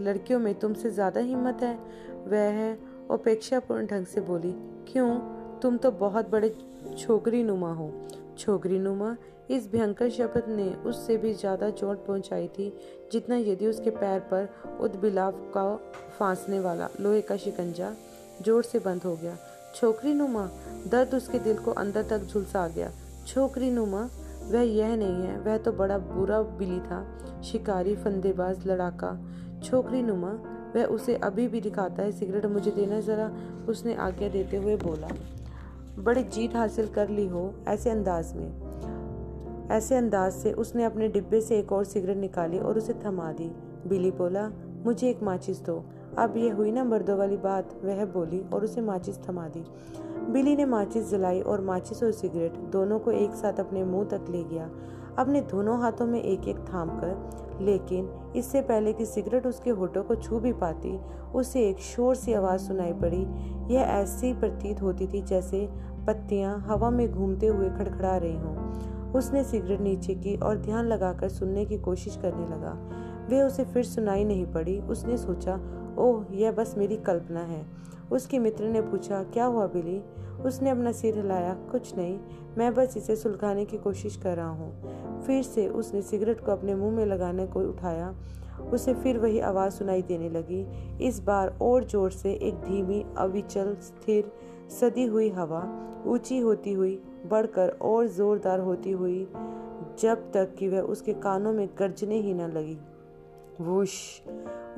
लड़कियों 0.00 0.40
में 0.40 0.54
तुमसे 0.54 0.90
ज़्यादा 0.90 1.20
हिम्मत 1.20 1.58
है? 1.62 1.78
वह 2.26 2.72
अपेक्षापूर्ण 3.10 3.86
ढंग 3.86 4.06
से 4.06 4.20
बोली। 4.20 4.52
क्यों? 4.92 5.18
तुम 5.62 5.76
तो 5.76 5.90
बहुत 5.90 6.30
बड़े 6.30 6.56
छोकरी 6.98 7.42
नुमा 7.42 7.72
हो। 7.72 8.08
छोकरी 8.38 8.78
नुमा 8.78 9.16
इस 9.50 9.70
भयंकर 9.72 10.10
शब्द 10.10 10.44
ने 10.48 10.68
उससे 10.86 11.16
भी 11.16 11.32
ज़्यादा 11.34 11.70
चोट 11.70 12.06
पहुंचाई 12.06 12.48
थी, 12.48 12.72
जितना 13.12 13.36
यदि 13.36 13.66
उसके 13.66 13.90
पैर 13.90 14.20
पर 14.20 14.48
उदबिलाव 14.80 15.32
का 15.32 15.76
फांसने 16.18 16.60
वाला 16.60 16.88
लोहे 17.00 17.20
का 17.20 17.36
शिकंजा 17.36 17.92
ज़ोर 18.42 18.62
से 18.62 18.78
बंद 18.78 19.02
हो 19.02 19.16
गया। 19.16 19.36
छोकरी 19.74 20.14
नुमा, 20.14 20.48
दर्द 20.88 21.14
उसके 21.14 21.38
दिल 21.38 21.58
को 21.58 21.70
अंदर 21.70 22.02
तक 22.02 22.24
झुलसा 22.24 22.68
गया। 22.68 22.90
छोकरी 23.26 23.70
नुमा, 23.70 24.08
वह 24.42 24.60
यह 24.60 24.96
नहीं 24.96 25.22
है, 25.22 25.38
वह 25.40 25.58
तो 25.58 25.72
बड़ा 25.72 25.98
बुरा 25.98 26.42
बिली 26.42 26.80
था, 26.80 27.04
शिकारी, 27.42 27.96
फंदेबाज, 27.96 28.66
लड़ाका। 28.66 29.18
छोकरी 29.64 30.02
नुमा, 30.02 30.30
वह 30.76 30.84
उसे 30.84 31.16
अभी 31.16 31.48
भी 31.48 31.60
दिखाता 31.60 32.02
है, 32.02 32.12
सिगरेट 32.12 32.46
मुझे 32.46 32.70
देना 32.70 33.00
जरा, 33.00 33.30
उसने 33.68 33.94
आज्ञा 33.94 34.28
देते 34.28 34.56
हुए 34.56 34.76
बोला। 34.76 35.08
बड़ी 35.98 36.22
जीत 36.22 36.56
हासिल 36.56 36.86
कर 36.86 37.08
ली 37.08 37.26
हो, 37.28 37.54
ऐसे 37.68 37.90
अंदाज 37.90 38.32
में। 38.34 38.65
ऐसे 39.70 39.96
अंदाज 39.96 40.32
से 40.32 40.52
उसने 40.52 40.84
अपने 40.84 41.08
डिब्बे 41.08 41.40
से 41.40 41.58
एक 41.58 41.72
और 41.72 41.84
सिगरेट 41.84 42.16
निकाली 42.16 42.58
और 42.58 42.78
उसे 42.78 42.94
थमा 43.06 43.32
दी। 43.32 43.52
बिली 43.86 44.10
बोला, 44.10 44.48
मुझे 44.86 45.10
एक 45.10 45.22
माचिस 45.22 45.60
दो। 45.60 45.84
अब 46.18 46.36
यह 46.36 46.54
हुई 46.54 46.72
ना 46.72 46.84
मर्दों 46.84 47.18
वाली 47.18 47.36
बात, 47.36 47.80
वह 47.84 48.04
बोली 48.04 48.40
और 48.54 48.64
उसे 48.64 48.80
माचिस 48.80 49.18
थमा 49.18 49.48
दी। 49.48 49.64
बिली 50.32 50.56
ने 50.56 50.64
माचिस 50.64 51.10
जलाई 51.10 51.40
और 51.40 51.60
माचिस 51.60 52.02
और 52.02 52.12
सिगरेट 52.12 52.52
दोनों 52.52 52.98
को 52.98 53.10
एक 53.10 53.34
साथ 53.34 53.60
अपने 53.60 53.84
मुँह 53.84 54.04
तक 54.04 54.24
ले 54.30 54.44
गया। 54.44 54.70
अपने 55.18 55.40
दोनों 55.40 55.80
हाथों 55.80 56.06
में 56.06 56.22
एक 56.22 56.48
एक 56.48 56.56
थाम 56.56 56.90
कर 56.90 57.30
लेकिन 57.60 58.32
इससे 58.36 58.60
पहले 58.60 58.92
कि 58.92 59.06
सिगरेट 59.06 59.46
उसके 59.46 59.70
होठों 59.70 60.02
को 60.02 60.14
छू 60.14 60.38
भी 60.38 60.52
पाती, 60.52 60.98
उसे 61.34 61.68
एक 61.68 61.78
शोर 61.78 62.14
सी 62.14 62.32
आवाज़ 62.32 62.60
सुनाई 62.60 62.92
पड़ी। 62.92 63.22
यह 63.74 63.80
ऐसी 63.80 64.32
प्रतीत 64.32 64.82
होती 64.82 65.06
थी 65.06 65.22
जैसे 65.22 65.68
पत्तियाँ 66.06 66.60
हवा 66.60 66.90
में 66.90 67.12
घूमते 67.12 67.46
हुए 67.46 67.68
खड़खड़ा 67.68 68.16
रही 68.16 68.36
हों। 68.36 68.55
उसने 69.14 69.44
सिगरेट 69.44 69.80
नीचे 69.80 70.14
की 70.14 70.36
और 70.36 70.56
ध्यान 70.56 70.86
लगाकर 70.86 71.28
सुनने 71.28 71.64
की 71.64 71.78
कोशिश 71.78 72.16
करने 72.16 72.46
लगा। 72.46 72.90
वे 73.28 73.42
उसे 73.42 73.64
फिर 73.64 73.84
सुनाई 73.84 74.24
नहीं 74.24 74.46
पड़ी। 74.46 74.80
उसने 74.80 75.16
सोचा, 75.16 75.60
ओह, 75.98 76.24
यह 76.32 76.52
बस 76.52 76.74
मेरी 76.78 76.96
कल्पना 76.96 77.40
है। 77.40 77.66
उसके 78.12 78.38
मित्र 78.38 78.64
ने 78.64 78.80
पूछा, 78.80 79.22
क्या 79.22 79.44
हुआ 79.44 79.66
बिली? 79.66 80.02
उसने 80.44 80.70
अपना 80.70 80.92
सिर 80.92 81.16
हिलाया, 81.16 81.54
कुछ 81.54 81.96
नहीं, 81.96 82.18
मैं 82.58 82.74
बस 82.74 82.94
इसे 82.96 83.16
सुलझाने 83.16 83.64
की 83.64 83.78
कोशिश 83.78 84.16
कर 84.16 84.36
रहा 84.36 84.48
हूँ। 84.48 84.82
फिर 85.22 85.42
से 85.42 85.68
उसने 85.68 86.02
सिगरेट 86.02 86.40
को 86.40 86.52
अपने 86.52 86.74
मुँह 86.74 86.92
में 86.92 87.06
लगाने 87.06 87.46
को 87.46 87.60
उठाया। 87.60 88.14
उसे 88.72 88.94
फिर 88.94 89.18
वही 89.18 89.40
आवाज़ 89.40 89.72
सुनाई 89.72 90.02
देने 90.02 90.28
लगी। 90.28 90.66
इस 91.06 91.20
बार 91.20 91.58
और 91.62 91.84
ज़ोर 91.84 92.10
से 92.10 92.32
एक 92.32 92.54
धीमी, 92.54 93.06
अविचल, 93.18 93.76
स्थिर, 93.80 94.32
सदी 94.80 95.04
हुई 95.04 95.30
हवा, 95.30 95.92
ऊँची 96.06 96.38
होती 96.38 96.72
हुई 96.72 97.02
बढ़कर 97.28 97.68
और 97.68 98.06
जोरदार 98.08 98.60
होती 98.60 98.90
हुई, 98.90 99.28
जब 99.98 100.32
तक 100.34 100.54
कि 100.54 100.68
वह 100.68 100.80
उसके 100.80 101.12
कानों 101.12 101.52
में 101.52 101.68
गर्जने 101.78 102.20
ही 102.20 102.34
न 102.34 102.40
लगी। 102.40 102.78
वुश! 103.60 104.22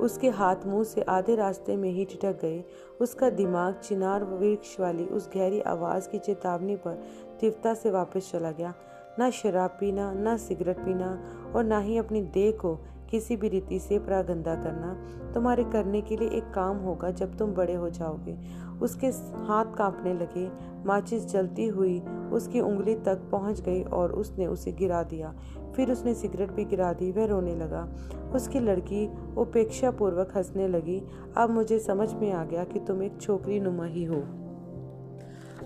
उसके 0.01 0.29
हाथ 0.29 0.55
मुँह 0.65 0.83
से 0.83 1.01
आधे 1.01 1.35
रास्ते 1.35 1.77
में 1.77 1.89
ही 1.89 2.05
ठिठक 2.05 2.41
गए 2.41 2.63
उसका 3.01 3.29
दिमाग 3.29 3.73
चिनार 3.73 4.23
वृक्ष 4.23 4.79
वाली 4.79 5.05
उस 5.05 5.29
गहरी 5.35 5.61
आवाज़ 5.61 6.09
की 6.09 6.19
चेतावनी 6.19 6.75
पर 6.75 7.03
तीव्रता 7.39 7.73
से 7.73 7.91
वापस 7.91 8.31
चला 8.31 8.51
गया। 8.51 8.73
ना 9.19 9.29
शराब 9.29 9.69
पीना, 9.69 10.13
ना 10.13 10.37
सिगरेट 10.37 10.77
पीना 10.77 11.23
और 11.55 11.63
ना 11.63 11.79
ही 11.79 11.97
अपनी 11.97 12.21
देह 12.21 12.51
को 12.51 12.75
किसी 13.09 13.35
भी 13.35 13.47
रीति 13.47 13.79
से 13.79 13.99
प्रागंदा 13.99 14.55
करना। 14.55 14.93
तुम्हारे 15.33 15.63
करने 15.63 16.01
के 16.01 16.17
लिए 16.17 16.29
एक 16.29 16.43
काम 16.43 16.77
होगा, 16.77 17.11
जब 17.11 17.37
तुम 17.37 17.53
बड़े 17.53 17.73
हो 17.73 17.89
जाओगे। 17.89 18.37
उसके 18.81 19.07
हाथ 19.45 19.75
कांपने 19.77 20.13
लगे। 20.13 20.49
माचिस 20.85 21.25
जलती 21.25 21.67
हुई 21.67 21.99
उसकी 22.33 22.61
उंगली 22.61 22.95
तक 22.95 23.29
पहुँच 23.31 23.61
गई 23.61 23.83
और 23.83 24.11
उसने 24.11 24.47
उसे 24.47 24.71
गिरा 24.71 25.03
दिया। 25.03 25.33
फिर 25.75 25.91
उसने 25.91 26.13
सिगरेट 26.13 26.51
भी 26.51 26.65
गिरा 26.65 26.91
दी। 26.93 27.11
वह 27.11 27.25
रोने 27.25 27.55
लगा। 27.55 27.87
उसकी 28.35 28.59
लड़की 28.59 29.07
उपेक्षा 29.37 29.91
पूर्वक 29.91 30.33
हंसने 30.37 30.67
लगी। 30.67 31.01
अब 31.37 31.49
मुझे 31.49 31.79
समझ 31.79 32.13
में 32.13 32.31
आ 32.31 32.43
गया 32.45 32.63
कि 32.63 32.79
तुम 32.79 33.03
एक 33.03 33.21
छोकरी 33.21 33.59
नुमा 33.59 33.85
ही 33.85 34.03
हो। 34.03 34.21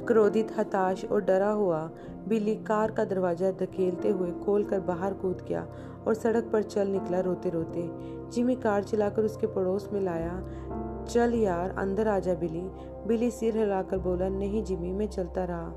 क्रोधित, 0.07 0.47
हताश 0.57 1.03
और 1.05 1.21
डरा 1.21 1.49
हुआ, 1.49 1.79
बिल्ली 2.27 2.55
कार 2.55 2.91
का 2.91 3.03
दरवाज़ा 3.05 3.51
धकेलते 3.51 4.09
हुए 4.09 4.31
खोल 4.45 4.63
कर 4.63 4.79
बाहर 4.79 5.13
कूद 5.13 5.45
गया 5.49 5.67
और 6.07 6.13
सड़क 6.13 6.49
पर 6.53 6.63
चल 6.63 6.87
निकला 6.87 7.19
रोते 7.19 7.49
रोते 7.49 7.89
जिमी 8.31 8.55
कार 8.55 8.83
चलाकर 8.83 9.23
उसके 9.23 9.47
पड़ोस 9.47 9.89
में 9.93 9.99
लाया। 10.01 10.33
चल 11.09 11.33
यार 11.33 11.75
अंदर 11.77 12.07
आ 12.07 12.19
जा 12.19 12.33
बिली। 12.33 12.61
बिली 13.07 13.31
सिर 13.31 13.57
हिलाकर 13.57 13.97
बोला 13.97 14.29
नहीं 14.29 14.63
जिमी 14.63 14.91
मैं 14.91 15.07
चलता 15.07 15.43
रहा 15.43 15.73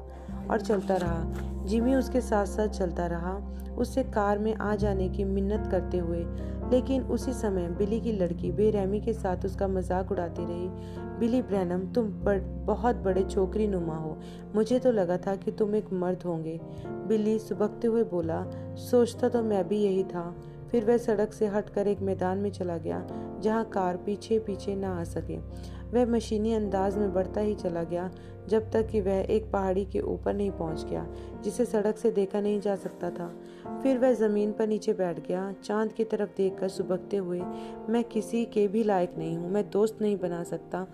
और 0.50 0.60
चलता 0.60 0.96
रहा। 0.96 1.24
जिमी 1.64 1.94
उसके 1.94 2.20
साथ 2.20 2.46
साथ 2.46 2.68
चलता 2.68 3.06
रहा। 3.06 3.52
उससे 3.78 4.04
कार 4.04 4.38
में 4.38 4.54
आ 4.54 4.74
जाने 4.74 5.08
की 5.08 5.24
मिन्नत 5.24 5.68
करते 5.70 5.98
हुए। 5.98 6.26
लेकिन 6.72 7.02
उसी 7.02 7.32
समय 7.32 7.68
बिली 7.68 8.00
की 8.00 8.12
लड़की 8.12 8.52
बेरहमी 8.52 9.00
के 9.00 9.12
साथ 9.12 9.44
उसका 9.44 9.68
मज़ाक 9.68 10.10
उड़ाती 10.10 10.44
रही। 10.44 10.68
बिली 11.18 11.42
ब्रैनम 11.42 11.80
तुम 11.92 12.06
बड़, 12.06 12.40
बहुत 12.40 12.96
बड़े 12.96 13.22
छोकरी 13.22 13.66
नुमा 13.66 13.96
हो। 13.96 14.16
मुझे 14.54 14.78
तो 14.78 14.92
लगा 14.92 15.16
था 15.16 15.36
कि 15.36 15.50
तुम 15.50 15.74
एक 15.74 15.92
मर्द 15.92 16.22
होंगे। 16.22 16.60
बिल्ली 16.86 17.38
सुबकते 17.38 17.88
हुए 17.88 18.02
बोला 18.04 18.44
सोचता 18.76 19.28
तो 19.28 19.42
मैं 19.42 19.68
भी 19.68 19.76
यही 19.76 20.04
था। 20.04 20.36
फिर 20.70 20.84
वह 20.84 20.96
सड़क 20.96 21.32
से 21.32 21.46
हटकर 21.46 21.86
एक 21.86 22.00
मैदान 22.00 22.38
में 22.38 22.50
चला 22.50 22.76
गया। 22.76 23.06
जहाँ 23.40 23.64
कार 23.64 23.96
पीछे 23.96 24.38
पीछे 24.38 24.74
ना 24.74 25.00
आ 25.00 25.04
सके। 25.04 25.36
वह 25.92 26.06
मशीनी 26.06 26.52
अंदाज 26.52 26.96
में 26.96 27.12
बढ़ता 27.12 27.40
ही 27.40 27.54
चला 27.54 27.82
गया, 27.82 28.10
जब 28.48 28.70
तक 28.70 28.86
कि 28.86 29.00
वह 29.00 29.26
एक 29.30 29.50
पहाड़ी 29.52 29.84
के 29.84 30.00
ऊपर 30.00 30.34
नहीं 30.34 30.50
पहुँच 30.50 30.84
गया, 30.84 31.06
जिसे 31.44 31.64
सड़क 31.64 31.98
से 31.98 32.10
देखा 32.10 32.40
नहीं 32.40 32.60
जा 32.60 32.76
सकता 32.76 33.10
था। 33.10 33.28
फिर 33.82 33.98
वह 33.98 34.12
ज़मीन 34.12 34.52
पर 34.52 34.66
नीचे 34.66 34.92
बैठ 34.92 35.28
गया। 35.28 35.54
चाँद 35.64 35.92
की 35.92 36.04
तरफ़ 36.04 36.30
देखकर 36.36 36.68
सुबकते 36.68 37.16
हुए, 37.16 37.40
मैं 37.88 38.04
किसी 38.04 38.44
के 38.44 38.68
भी 38.68 38.82
लायक 38.84 39.14
नहीं 39.18 39.36
हूँ, 39.36 39.50
मैं 39.50 39.70
दोस्त 39.70 39.98
नहीं 40.00 40.16
बना 40.16 40.42
सकता। 40.42 40.86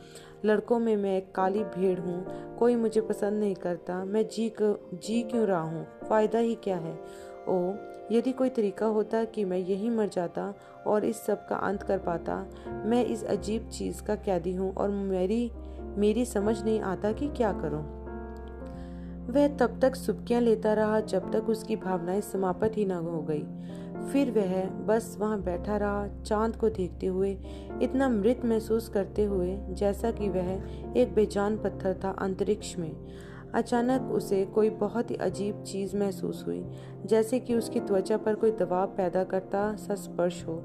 लड़कों 0.45 0.79
में 0.79 0.97
मैं 0.97 1.17
एक 1.17 1.33
काली 1.35 1.65
भीड़ 1.65 1.99
हूँ, 2.01 2.25
कोई 2.57 2.77
मुझे 2.77 3.01
पसंद 3.01 3.41
नहीं 3.41 3.55
करता। 3.55 4.05
मैं 4.05 4.29
जी 4.29 4.49
क्यों 4.49 4.75
जी 4.99 5.23
क्यों 5.23 5.47
रहा 5.47 5.61
हूँ? 5.61 5.87
फ़ायदा 6.09 6.39
ही 6.39 6.55
क्या 6.55 6.77
है? 6.77 6.99
ओ, 7.49 7.75
यदि 8.13 8.33
कोई 8.33 8.49
तरीका 8.49 8.87
होता 8.87 9.25
कि 9.25 9.45
मैं 9.45 9.59
यहीं 9.59 9.91
मर 9.91 10.09
जाता 10.09 10.55
और 10.87 11.05
इस 11.05 11.17
सब 11.17 11.47
का 11.49 11.57
अंत 11.57 11.83
कर 11.83 11.99
पाता, 11.99 12.47
मैं 12.87 13.05
इस 13.05 13.25
अजीब 13.25 13.69
चीज़ 13.69 14.03
का 14.03 14.15
कैदी 14.15 14.55
हूँ 14.55 14.75
और 14.75 14.89
मेरी 14.89 15.51
मेरी 15.97 16.25
समझ 16.25 16.63
नहीं 16.65 16.81
आता 16.81 17.13
कि 17.13 17.29
क्या 17.29 17.53
करूँ। 17.53 18.03
वह 19.27 19.49
तब 19.49 19.79
तक 19.81 19.95
सुबकियाँ 19.95 20.41
लेता 20.41 20.73
रहा 20.73 21.01
जब 21.01 21.33
तक 21.33 21.49
उसकी 21.49 21.77
भावनाएँ 21.77 22.21
समाप्त 22.21 22.77
ही 22.77 22.85
न 22.85 22.91
हो 22.91 23.23
गई। 23.23 23.45
फिर 24.13 24.31
वह 24.31 24.65
बस 24.67 25.17
वहाँ 25.21 25.43
बैठा 25.43 25.77
रहा, 25.77 26.09
चाँद 26.23 26.57
को 26.57 26.69
देखते 26.69 27.07
हुए, 27.07 27.39
इतना 27.83 28.09
मृत 28.09 28.41
महसूस 28.45 28.89
करते 28.89 29.25
हुए, 29.25 29.57
जैसा 29.71 30.11
कि 30.11 30.29
वह 30.29 30.51
एक 30.97 31.15
बेजान 31.15 31.57
पत्थर 31.59 32.01
था 32.05 32.11
अंतरिक्ष 32.11 32.77
में। 32.79 32.97
अचानक 33.55 34.11
उसे 34.13 34.45
कोई 34.45 34.71
बहुत 34.71 35.11
ही 35.11 35.17
अजीब 35.17 35.63
चीज़ 35.63 35.97
महसूस 35.97 36.45
हुई, 36.47 36.63
जैसे 37.07 37.41
कि 37.41 37.55
उसकी 37.55 37.81
त्वचा 37.81 38.17
पर 38.17 38.35
कोई 38.35 38.51
दबाव 38.51 38.87
पैदा 38.87 39.25
करता 39.25 39.75
सा 39.77 39.95
स्पर्श 39.95 40.45
हो। 40.45 40.63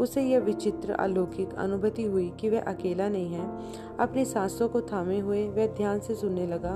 उसे 0.00 0.22
यह 0.22 0.38
विचित्र 0.38 0.92
अलौकिक 0.92 1.54
अनुभूति 1.54 2.02
हुई 2.02 2.28
कि 2.40 2.50
वह 2.50 2.60
अकेला 2.60 3.08
नहीं 3.08 3.32
है। 3.34 3.48
अपनी 4.00 4.24
सांसों 4.24 4.68
को 4.68 4.80
थामे 4.80 5.18
हुए 5.18 5.48
वह 5.48 5.66
ध्यान 5.66 6.00
से 6.00 6.14
सुनने 6.14 6.46
लगा, 6.46 6.72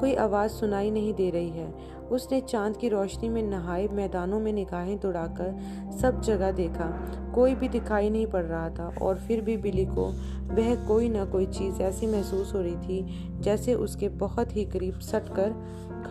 कोई 0.00 0.14
आवाज़ 0.14 0.50
सुनाई 0.50 0.90
नहीं 0.90 1.14
दे 1.14 1.30
रही 1.30 1.48
है। 1.48 1.72
उसने 2.10 2.40
चाँद 2.40 2.76
की 2.76 2.88
रोशनी 2.88 3.28
में 3.28 3.42
नहाए 3.42 3.88
मैदानों 3.88 4.40
में 4.40 4.52
निगाहें 4.52 4.98
दौड़ाकर 5.00 5.54
सब 6.00 6.20
जगह 6.20 6.50
देखा। 6.52 6.88
कोई 7.34 7.54
भी 7.54 7.68
दिखाई 7.68 8.10
नहीं 8.10 8.26
पड़ 8.26 8.44
रहा 8.44 8.68
था 8.70 8.94
और 9.02 9.18
फिर 9.18 9.40
भी 9.40 9.56
बिली 9.56 9.86
को 9.86 10.06
वह 10.54 10.74
कोई 10.88 11.08
ना 11.08 11.24
कोई 11.24 11.46
चीज़ 11.46 11.82
ऐसी 11.82 12.06
महसूस 12.06 12.54
हो 12.54 12.60
रही 12.60 12.76
थी 12.76 13.30
जैसे 13.40 13.74
उसके 13.74 14.08
बहुत 14.08 14.56
ही 14.56 14.64
करीब 14.64 14.98
सट 15.00 15.28
कर 15.28 15.54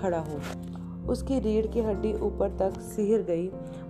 खड़ा 0.02 0.20
हो। 0.20 0.40
उसकी 1.12 1.40
रीढ़ 1.40 1.66
की 1.68 1.80
हड्डी 1.80 2.14
ऊपर 2.14 2.50
तक 2.50 2.80
सिहर 2.80 3.22
गई। 3.22 3.48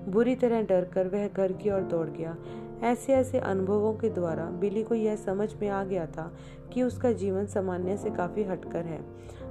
बुरी 0.09 0.35
तरह 0.35 0.61
डर 0.61 0.85
कर 0.85 1.07
वह 1.07 1.27
घर 1.27 1.51
की 1.51 1.69
ओर 1.69 1.81
दौड़ 1.81 2.07
गया। 2.07 2.35
ऐसे 2.81 3.13
ऐसे 3.13 3.39
अनुभवों 3.39 3.93
के 3.93 4.09
द्वारा 4.09 4.45
बिली 4.45 4.83
को 4.83 4.95
यह 4.95 5.15
समझ 5.15 5.53
में 5.61 5.69
आ 5.69 5.83
गया 5.83 6.05
था 6.05 6.33
कि 6.73 6.83
उसका 6.83 7.11
जीवन 7.11 7.45
सामान्य 7.45 7.97
से 7.97 8.09
काफ़ी 8.09 8.43
हटकर 8.43 8.85
है। 8.85 9.01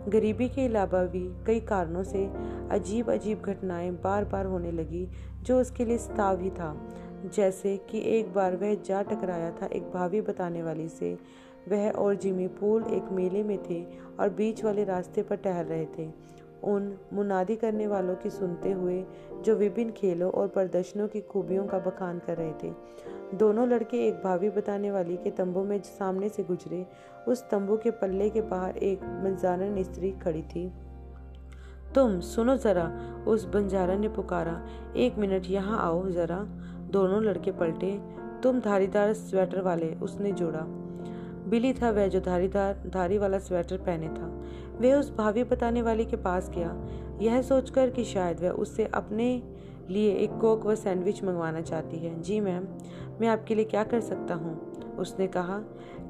गरीबी 0.09 0.49
के 0.49 0.67
अलावा 0.67 1.05
भी 1.05 1.45
कई 1.47 1.61
कारणों 1.61 2.03
से 2.03 2.31
अजीब 2.71 3.11
अजीब 3.11 3.43
घटनाएँ 3.43 3.91
बार 3.91 4.25
बार 4.25 4.47
होने 4.47 4.73
लगी, 4.73 5.09
जो 5.43 5.61
उसके 5.61 5.85
लिए 5.85 5.99
स्ताव 5.99 6.41
ही 6.41 6.51
था। 6.51 6.89
जैसे 7.35 7.77
कि 7.77 8.03
एक 8.19 8.33
बार 8.33 8.57
वह 8.57 8.75
जा 8.75 9.03
टकराया 9.03 9.51
था 9.51 9.67
एक 9.67 9.83
भाभी 9.83 10.21
बताने 10.21 10.63
वाली 10.63 10.89
से। 10.89 11.19
वह 11.69 11.91
और 11.91 12.15
जिमी 12.15 12.47
पूल 12.47 12.85
एक 12.85 13.05
मेले 13.13 13.43
में 13.43 13.59
थे 13.71 13.87
और 14.21 14.29
बीच 14.29 14.65
वाले 14.65 14.85
रास्ते 14.85 15.23
पर 15.23 15.37
टहल 15.37 15.65
रहे 15.65 15.87
थे। 15.99 16.32
उन 16.65 16.99
मुनादी 17.13 17.57
करने 17.57 17.87
वालों 17.87 18.15
की 18.15 18.31
सुनते 18.31 18.73
हुए, 18.73 19.05
जो 19.41 19.55
विभिन्न 19.57 19.93
खेलों 19.93 20.33
और 20.33 20.49
प्रदर्शनों 20.49 21.09
की 21.09 21.21
खूबियों 21.21 21.67
का 21.67 21.79
बखान 21.79 22.19
कर 22.19 22.37
रहे 22.37 22.53
थे। 22.53 22.75
दोनों 23.35 23.69
लड़के 23.69 24.09
एक 24.09 24.15
भाभी 24.15 24.51
बताने 24.51 24.91
वाली 24.91 25.17
के 25.17 25.31
तंबू 25.31 25.65
में 25.65 25.83
सामने 25.83 26.29
से 26.29 26.43
गुजरे। 26.45 26.87
उस 27.29 27.51
तंबू 27.51 27.77
के 27.77 27.91
पल्ले 27.91 28.31
के 28.31 28.41
बाहर 28.41 28.77
एक 28.77 29.01
बंजारन 29.05 29.83
स्त्री 29.83 30.13
खड़ी 30.13 30.43
थी। 30.43 30.73
तुम 31.95 32.21
सुनो 32.21 32.57
जरा, 32.57 32.93
उस 33.29 33.45
बंजारा 33.45 33.95
ने 33.95 34.09
पुकारा। 34.09 34.67
एक 34.97 35.19
मिनट, 35.19 35.43
यहाँ 35.47 35.79
आओ 35.81 36.09
जरा। 36.09 36.47
दोनों 36.91 37.23
लड़के 37.23 37.53
पलटे। 37.53 38.01
तुम 38.43 38.61
धारीदार 38.61 39.13
स्वेटर 39.13 39.61
वाले, 39.61 39.95
उसने 39.95 40.33
जोड़ा। 40.33 40.82
बिली 41.49 41.73
था 41.73 41.91
वह 41.91 42.09
जो 42.09 42.21
धारीदार 42.21 42.83
धारी 42.87 43.19
वाला 43.19 43.39
स्वेटर 43.39 43.77
पहने 43.77 44.09
था। 44.09 44.43
वह 44.81 44.95
उस 44.95 45.17
भाभी 45.17 45.45
बताने 45.45 45.83
वाली 45.83 46.05
के 46.05 46.17
पास 46.17 46.51
गया। 46.51 46.89
यह 47.23 47.43
सोचकर 47.43 47.91
कि 47.91 48.05
शायद 48.05 48.41
वह 48.41 48.51
उससे 48.51 48.85
अपने 48.85 49.43
लिए 49.91 50.15
एक 50.15 50.31
कोक 50.31 50.67
व 50.67 50.75
सैंडविच 50.75 51.25
मंगवाना 51.25 51.61
चाहती 51.61 51.97
है। 51.97 52.23
जी 52.23 52.41
मैम, 52.41 52.65
मैं 53.21 53.29
आपके 53.29 53.55
लिए 53.55 53.65
क्या 53.65 53.85
कर 53.85 54.01
सकता 54.01 54.35
हूँ? 54.35 54.73
उसने 54.99 55.27
कहा, 55.27 55.59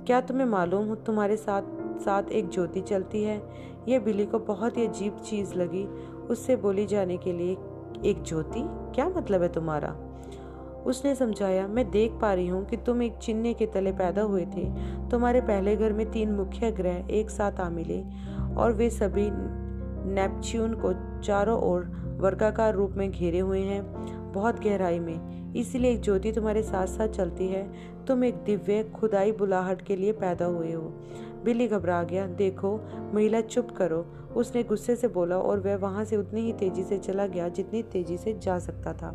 क्या 0.06 0.20
तुम्हें 0.20 0.46
मालूम 0.46 0.88
हो 0.88 0.94
तुम्हारे 0.94 1.36
साथ 1.36 1.62
साथ 2.00 2.22
एक 2.22 2.48
ज्योति 2.48 2.80
चलती 2.80 3.22
है? 3.22 3.42
यह 3.88 4.00
बिली 4.00 4.26
को 4.26 4.38
बहुत 4.38 4.76
ही 4.76 4.86
अजीब 4.86 5.16
चीज़ 5.18 5.54
लगी। 5.54 5.84
उससे 6.30 6.56
बोली 6.56 6.86
जाने 6.86 7.16
के 7.16 7.32
लिए, 7.32 7.56
एक 8.04 8.22
ज्योति? 8.22 8.62
क्या 8.66 9.08
मतलब 9.08 9.42
है 9.42 9.48
तुम्हारा? 9.48 10.11
उसने 10.86 11.14
समझाया, 11.14 11.66
मैं 11.66 11.90
देख 11.90 12.12
पा 12.12 12.32
रही 12.34 12.46
हूँ 12.46 12.64
कि 12.66 12.76
तुम 12.76 13.02
एक 13.02 13.16
चिन्ह 13.16 13.52
के 13.52 13.66
तले 13.66 13.92
पैदा 13.92 14.22
हुए 14.22 14.44
थे। 14.46 14.64
तुम्हारे 15.10 15.40
पहले 15.40 15.76
घर 15.76 15.92
में 15.92 16.10
तीन 16.10 16.32
मुख्य 16.32 16.70
ग्रह 16.70 17.08
एक 17.10 17.30
साथ 17.30 17.60
आ 17.60 17.68
मिले 17.70 18.02
और 18.56 18.72
वे 18.72 18.90
सभी 18.90 19.28
नेपच्यून 20.04 20.74
को 20.74 20.92
चारों 21.20 21.60
ओर 21.62 21.84
वर्गाकार 22.20 22.74
रूप 22.74 22.92
में 22.92 23.10
घेरे 23.10 23.38
हुए 23.38 23.60
हैं, 23.60 23.82
बहुत 24.32 24.60
गहराई 24.60 24.98
में। 24.98 25.54
इसलिए 25.54 25.90
एक 25.90 26.00
ज्योति 26.00 26.32
तुम्हारे 26.32 26.62
साथ 26.62 26.86
साथ 26.86 27.08
चलती 27.08 27.46
है। 27.48 27.62
तुम 28.06 28.24
एक 28.24 28.34
दिव्य, 28.36 28.82
खुदाई 28.94 29.32
बुलाहट 29.32 29.82
के 29.82 29.96
लिए 29.96 30.12
पैदा 30.12 30.44
हुए 30.44 30.72
हो 30.72 30.92
बिल्ली 31.44 31.66
घबरा 31.68 32.02
गया, 32.02 32.26
देखो, 32.26 32.80
महिला, 33.14 33.40
चुप 33.40 33.70
करो 33.70 34.04
उसने 34.36 34.62
गुस्से 34.62 34.94
से 34.96 35.08
बोला 35.08 35.36
और 35.36 35.60
वह 35.60 35.76
वहाँ 35.76 36.04
से 36.04 36.16
उतनी 36.16 36.40
ही 36.40 36.52
तेज़ी 36.52 36.82
से 36.82 36.98
चला 36.98 37.26
गया 37.26 37.48
जितनी 37.48 37.82
तेज़ी 37.82 38.16
से 38.16 38.32
जा 38.34 38.58
सकता 38.58 38.92
था। 38.92 39.10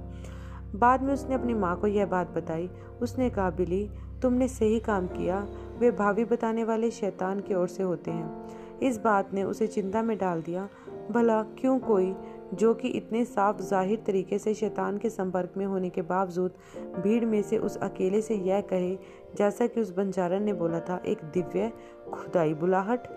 बाद 0.75 1.01
में 1.01 1.13
उसने 1.13 1.35
अपनी 1.35 1.53
माँ 1.53 1.75
को 1.79 1.87
यह 1.87 2.05
बात 2.05 2.29
बताई। 2.29 2.69
उसने 3.01 3.29
कहा, 3.29 3.49
बिली, 3.49 3.89
तुमने 4.21 4.47
सही 4.47 4.79
काम 4.79 5.07
किया। 5.07 5.47
वे 5.79 5.91
भाभी 5.91 6.25
बताने 6.25 6.63
वाले 6.63 6.91
शैतान 6.91 7.39
की 7.39 7.53
ओर 7.53 7.67
से 7.67 7.83
होते 7.83 8.11
हैं। 8.11 8.47
इस 8.79 8.97
बात 8.97 9.33
ने 9.33 9.43
उसे 9.43 9.67
चिंता 9.67 10.01
में 10.01 10.17
डाल 10.17 10.41
दिया। 10.41 10.69
भला 11.11 11.43
क्यों 11.43 11.79
कोई, 11.79 12.15
जो 12.53 12.73
कि 12.73 12.87
इतने 12.87 13.25
साफ़ 13.25 13.61
ज़ाहिर 13.61 14.03
तरीके 14.07 14.39
से 14.39 14.53
शैतान 14.53 14.97
के 14.97 15.09
संपर्क 15.09 15.53
में 15.57 15.65
होने 15.65 15.89
के 15.89 16.01
बावजूद 16.01 16.51
भीड़ 16.77 17.25
में 17.25 17.41
से 17.41 17.57
उस 17.57 17.77
अकेले 17.77 18.21
से 18.21 18.35
यह 18.35 18.61
कहे, 18.61 18.95
जैसा 19.35 19.67
कि 19.67 19.81
उस 19.81 19.95
बंजारन 19.95 20.43
ने 20.43 20.53
बोला 20.53 20.79
था, 20.79 21.01
एक 21.05 21.17
दिव्य 21.23 21.71
खुदाई 22.13 22.53
बुलाहट। 22.53 23.07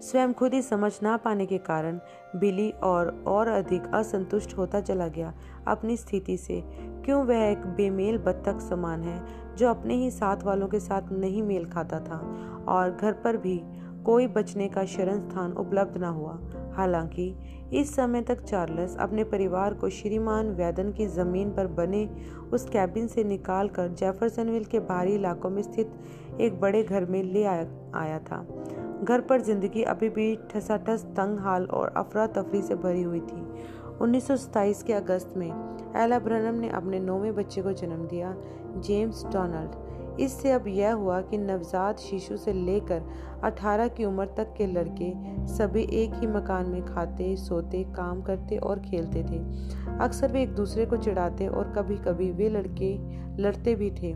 स्वयं 0.00 0.32
खुद 0.32 0.54
ही 0.54 0.62
समझ 0.62 0.92
ना 1.02 1.16
पाने 1.16 1.46
के 1.46 1.58
कारण 1.58 1.98
बिली 2.36 2.70
और 2.70 3.24
और 3.26 3.48
अधिक 3.48 3.86
असंतुष्ट 3.94 4.56
होता 4.58 4.80
चला 4.80 5.08
गया 5.08 5.34
अपनी 5.68 5.96
स्थिति 5.96 6.36
से। 6.36 6.62
क्यों 7.04 7.24
वह 7.24 7.36
एक 7.36 7.66
बेमेल 7.66 8.18
बत्तख 8.18 8.60
समान 8.60 9.02
है 9.02 9.24
जो 9.56 9.68
अपने 9.68 9.94
ही 9.94 10.10
साथ 10.10 10.42
वालों 10.42 10.68
के 10.68 10.80
साथ 10.80 11.12
नहीं 11.12 11.42
मेल 11.42 11.64
खाता 11.64 12.00
था 12.00 12.18
और 12.68 12.96
घर 13.00 13.12
पर 13.12 13.36
भी 13.36 13.60
कोई 14.04 14.26
बचने 14.26 14.68
का 14.68 14.84
शरण 14.84 15.28
स्थान 15.28 15.52
उपलब्ध 15.52 15.96
न 15.98 16.04
हुआ। 16.04 16.38
हालाँकि 16.76 17.34
इस 17.72 17.94
समय 17.94 18.22
तक 18.22 18.40
चार्ल्स 18.40 18.96
अपने 18.96 19.24
परिवार 19.24 19.74
को 19.74 19.88
श्रीमान 19.88 20.50
वैदन 20.50 20.92
की 20.92 21.06
ज़मीन 21.06 21.50
पर 21.50 21.66
बने 21.66 22.08
उस 22.52 22.68
कैबिन 22.68 23.06
से 23.06 23.24
निकालकर 23.24 23.88
जेफरसनविल 23.88 24.64
के 24.64 24.80
बाहरी 24.80 25.14
इलाकों 25.14 25.50
में 25.50 25.62
स्थित 25.62 25.92
एक 26.40 26.60
बड़े 26.60 26.82
घर 26.82 27.04
में 27.04 27.22
ले 27.22 27.44
आया, 27.44 27.66
आया 27.94 28.18
था। 28.18 28.46
घर 29.02 29.20
पर 29.20 29.40
ज़िंदगी 29.40 29.82
अभी 29.82 30.08
भी 30.08 30.34
ठसाठस, 30.50 31.04
तंग 31.16 31.38
हाल 31.38 31.64
और 31.64 31.92
अफरा 31.96 32.26
तफरी 32.26 32.62
से 32.62 32.74
भरी 32.74 33.02
हुई 33.02 33.20
थी। 33.20 33.42
1927 34.00 34.82
के 34.82 34.92
अगस्त 34.92 35.34
में 35.36 35.50
एला 35.96 36.18
ब्रनम 36.18 36.54
ने 36.54 36.68
अपने 36.68 36.98
नौवें 37.00 37.34
बच्चे 37.34 37.62
को 37.62 37.72
जन्म 37.72 38.06
दिया, 38.06 38.34
जेम्स 38.76 39.24
डोनाल्ड। 39.24 40.20
इससे 40.20 40.50
अब 40.52 40.66
यह 40.68 40.92
हुआ 40.92 41.20
कि 41.20 41.38
नवजात 41.38 41.98
शिशु 41.98 42.36
से 42.36 42.52
लेकर 42.52 43.02
18 43.44 43.88
की 43.88 44.04
उम्र 44.04 44.26
तक 44.36 44.54
के 44.58 44.66
लड़के 44.66 45.12
सभी 45.46 45.82
एक 45.92 46.14
ही 46.14 46.26
मकान 46.26 46.66
में 46.66 46.84
खाते, 46.84 47.36
सोते, 47.36 47.82
काम 47.96 48.22
करते 48.22 48.56
और 48.56 48.80
खेलते 48.80 49.22
थे। 49.22 49.38
अक्सर 50.00 50.32
वे 50.32 50.42
एक 50.42 50.54
दूसरे 50.54 50.86
को 50.86 50.96
चिढ़ाते 50.96 51.46
और 51.46 51.72
कभी 51.72 51.96
कभी 51.96 52.30
वे 52.30 52.48
लड़के, 52.48 52.98
लड़ते 53.42 53.74
भी 53.74 53.90
थे। 53.90 54.12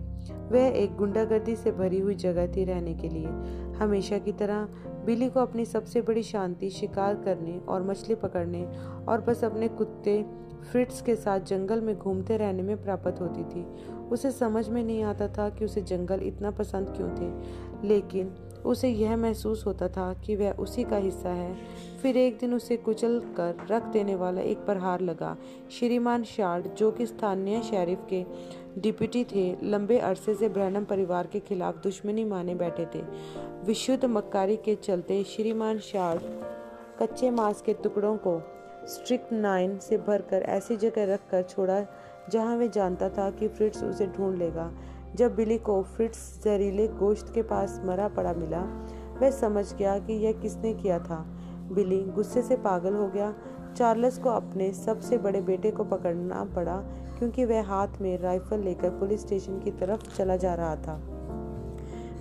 वह 0.52 0.60
एक 0.60 0.96
गुंडागर्दी 0.96 1.56
से 1.56 1.72
भरी 1.72 2.00
हुई 2.00 2.14
जगह 2.14 2.46
थी 2.46 2.64
रहने 2.64 2.94
के 2.94 3.08
लिए। 3.08 3.26
हमेशा 3.76 4.18
की 4.18 4.32
तरह, 4.32 4.68
बिली 5.06 5.28
को 5.28 5.40
अपनी 5.40 5.64
सबसे 5.64 6.00
बड़ी 6.00 6.22
शांति, 6.22 6.70
शिकार 6.70 7.14
करने 7.14 7.58
और 7.68 7.82
मछली 7.82 8.14
पकड़ने 8.14 8.66
और 9.08 9.20
बस 9.20 9.44
अपने 9.44 9.68
कुत्ते 9.68 10.26
फ्रिट्स 10.72 11.02
के 11.02 11.16
साथ 11.16 11.40
जंगल 11.40 11.80
में 11.80 11.98
घूमते 11.98 12.36
रहने 12.36 12.62
में 12.62 12.82
प्राप्त 12.82 13.20
होती 13.20 13.44
थी। 13.44 13.66
उसे 13.94 14.30
समझ 14.30 14.68
में 14.68 14.84
नहीं 14.84 15.02
आता 15.02 15.28
था 15.28 15.48
कि 15.48 15.64
उसे 15.64 15.80
जंगल 15.80 16.20
इतना 16.22 16.50
पसंद 16.50 16.92
क्यों 16.96 17.10
थे। 17.10 17.42
लेकिन 17.88 18.34
उसे 18.66 18.88
यह 18.88 19.16
महसूस 19.16 19.66
होता 19.66 19.88
था 19.88 20.14
कि 20.14 20.36
वह 20.36 20.52
उसी 20.52 20.84
का 20.84 20.96
हिस्सा 20.96 21.28
है। 21.28 21.56
फिर 22.02 22.16
एक 22.16 22.38
दिन 22.38 22.54
उसे 22.54 22.76
कुचल 22.76 23.20
कर 23.36 23.66
रख 23.70 23.82
देने 23.82 24.14
वाला 24.14 24.40
एक 24.40 24.58
प्रहार 24.58 25.00
लगा। 25.00 25.36
श्रीमान 25.78 26.24
शार्ड, 26.24 26.74
जो 26.74 26.90
कि 26.90 27.06
स्थानीय 27.06 27.62
शेरिफ 27.62 27.98
के 28.12 28.24
डिप्टी 28.78 29.24
थे, 29.24 29.56
लंबे 29.62 29.98
अरसे 29.98 30.34
से 30.34 30.48
ब्रैनम 30.48 30.84
परिवार 30.84 31.26
के 31.26 31.40
खिलाफ 31.40 31.82
दुश्मनी 31.82 32.24
माने 32.24 32.54
बैठे 32.54 32.86
थे। 32.94 33.02
विशुद्ध 33.64 34.04
मक्कारी 34.04 34.56
के 34.56 34.74
चलते 34.74 35.22
श्रीमान 35.24 35.78
शार्ड 35.78 36.20
कच्चे 37.02 37.30
मांस 37.30 37.62
के 37.62 37.74
टुकड़ों 37.74 38.16
को 38.16 38.40
स्ट्रिक्ट 38.88 39.32
नाइन 39.32 39.78
से 39.78 39.98
भरकर 39.98 40.42
ऐसी 40.42 40.76
जगह 40.76 41.14
रखकर 41.14 41.42
छोड़ा, 41.42 41.86
जहाँ 42.30 42.56
वे 42.56 42.68
जानता 42.68 43.08
था 43.08 43.30
कि 43.30 43.48
फ्रिट्स 43.48 43.82
उसे 43.84 44.06
ढूंढ 44.06 44.38
लेगा। 44.38 44.72
जब 45.14 45.34
बिली 45.36 45.58
को 45.58 45.82
फिट्स 45.82 46.40
जहरीले 46.44 46.88
गोश्त 46.88 47.32
के 47.34 47.42
पास 47.42 47.80
मरा 47.84 48.08
पड़ा 48.08 48.32
मिला, 48.32 48.60
वह 49.22 49.30
समझ 49.30 49.74
गया 49.74 49.98
कि 49.98 50.12
यह 50.12 50.32
किसने 50.32 50.74
किया 50.74 50.98
था। 50.98 51.26
बिली 51.72 52.02
गुस्से 52.02 52.42
से 52.42 52.56
पागल 52.56 52.94
हो 52.94 53.08
गया। 53.08 53.34
चार्ल्स 53.76 54.18
को 54.18 54.30
अपने 54.30 54.72
सबसे 54.72 55.18
बड़े 55.18 55.40
बेटे 55.40 55.70
को 55.70 55.84
पकड़ना 55.84 56.44
पड़ा, 56.44 56.76
क्योंकि 57.18 57.44
वह 57.44 57.64
हाथ 57.64 57.88
में 58.00 58.18
राइफल 58.18 58.58
लेकर 58.58 58.90
पुलिस 58.90 59.20
स्टेशन 59.20 59.60
की 59.60 59.70
तरफ़ 59.70 60.16
चला 60.16 60.36
जा 60.36 60.54
रहा 60.54 60.76
था। 60.76 61.10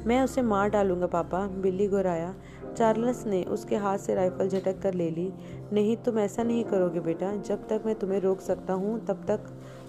मैं 0.08 0.22
उसे 0.22 0.42
मार 0.42 0.70
डालूँगा, 0.70 1.08
पापा 1.08 1.48
बिल्ली 1.48 1.88
घुराया। 1.88 2.36
चार्ल्स 2.78 3.26
ने 3.26 3.44
उसके 3.44 3.76
हाथ 3.76 3.98
से 3.98 4.16
राइफल 4.16 4.48
झटक 4.48 4.82
कर 4.82 4.94
ले 4.94 5.10
ली। 5.10 5.34
नहीं, 5.74 5.98
तुम 5.98 6.20
ऐसा 6.20 6.44
नहीं 6.44 6.64
करोगे 6.64 7.00
बेटा। 7.00 7.36
जब 7.36 7.68
तक 7.68 7.84
मैं 7.86 7.96
तुम्हें 7.96 8.20
रोक 8.20 8.40
सकता 8.40 8.74
हूँ, 8.74 9.06
तब 9.06 9.26
तक 9.28 9.40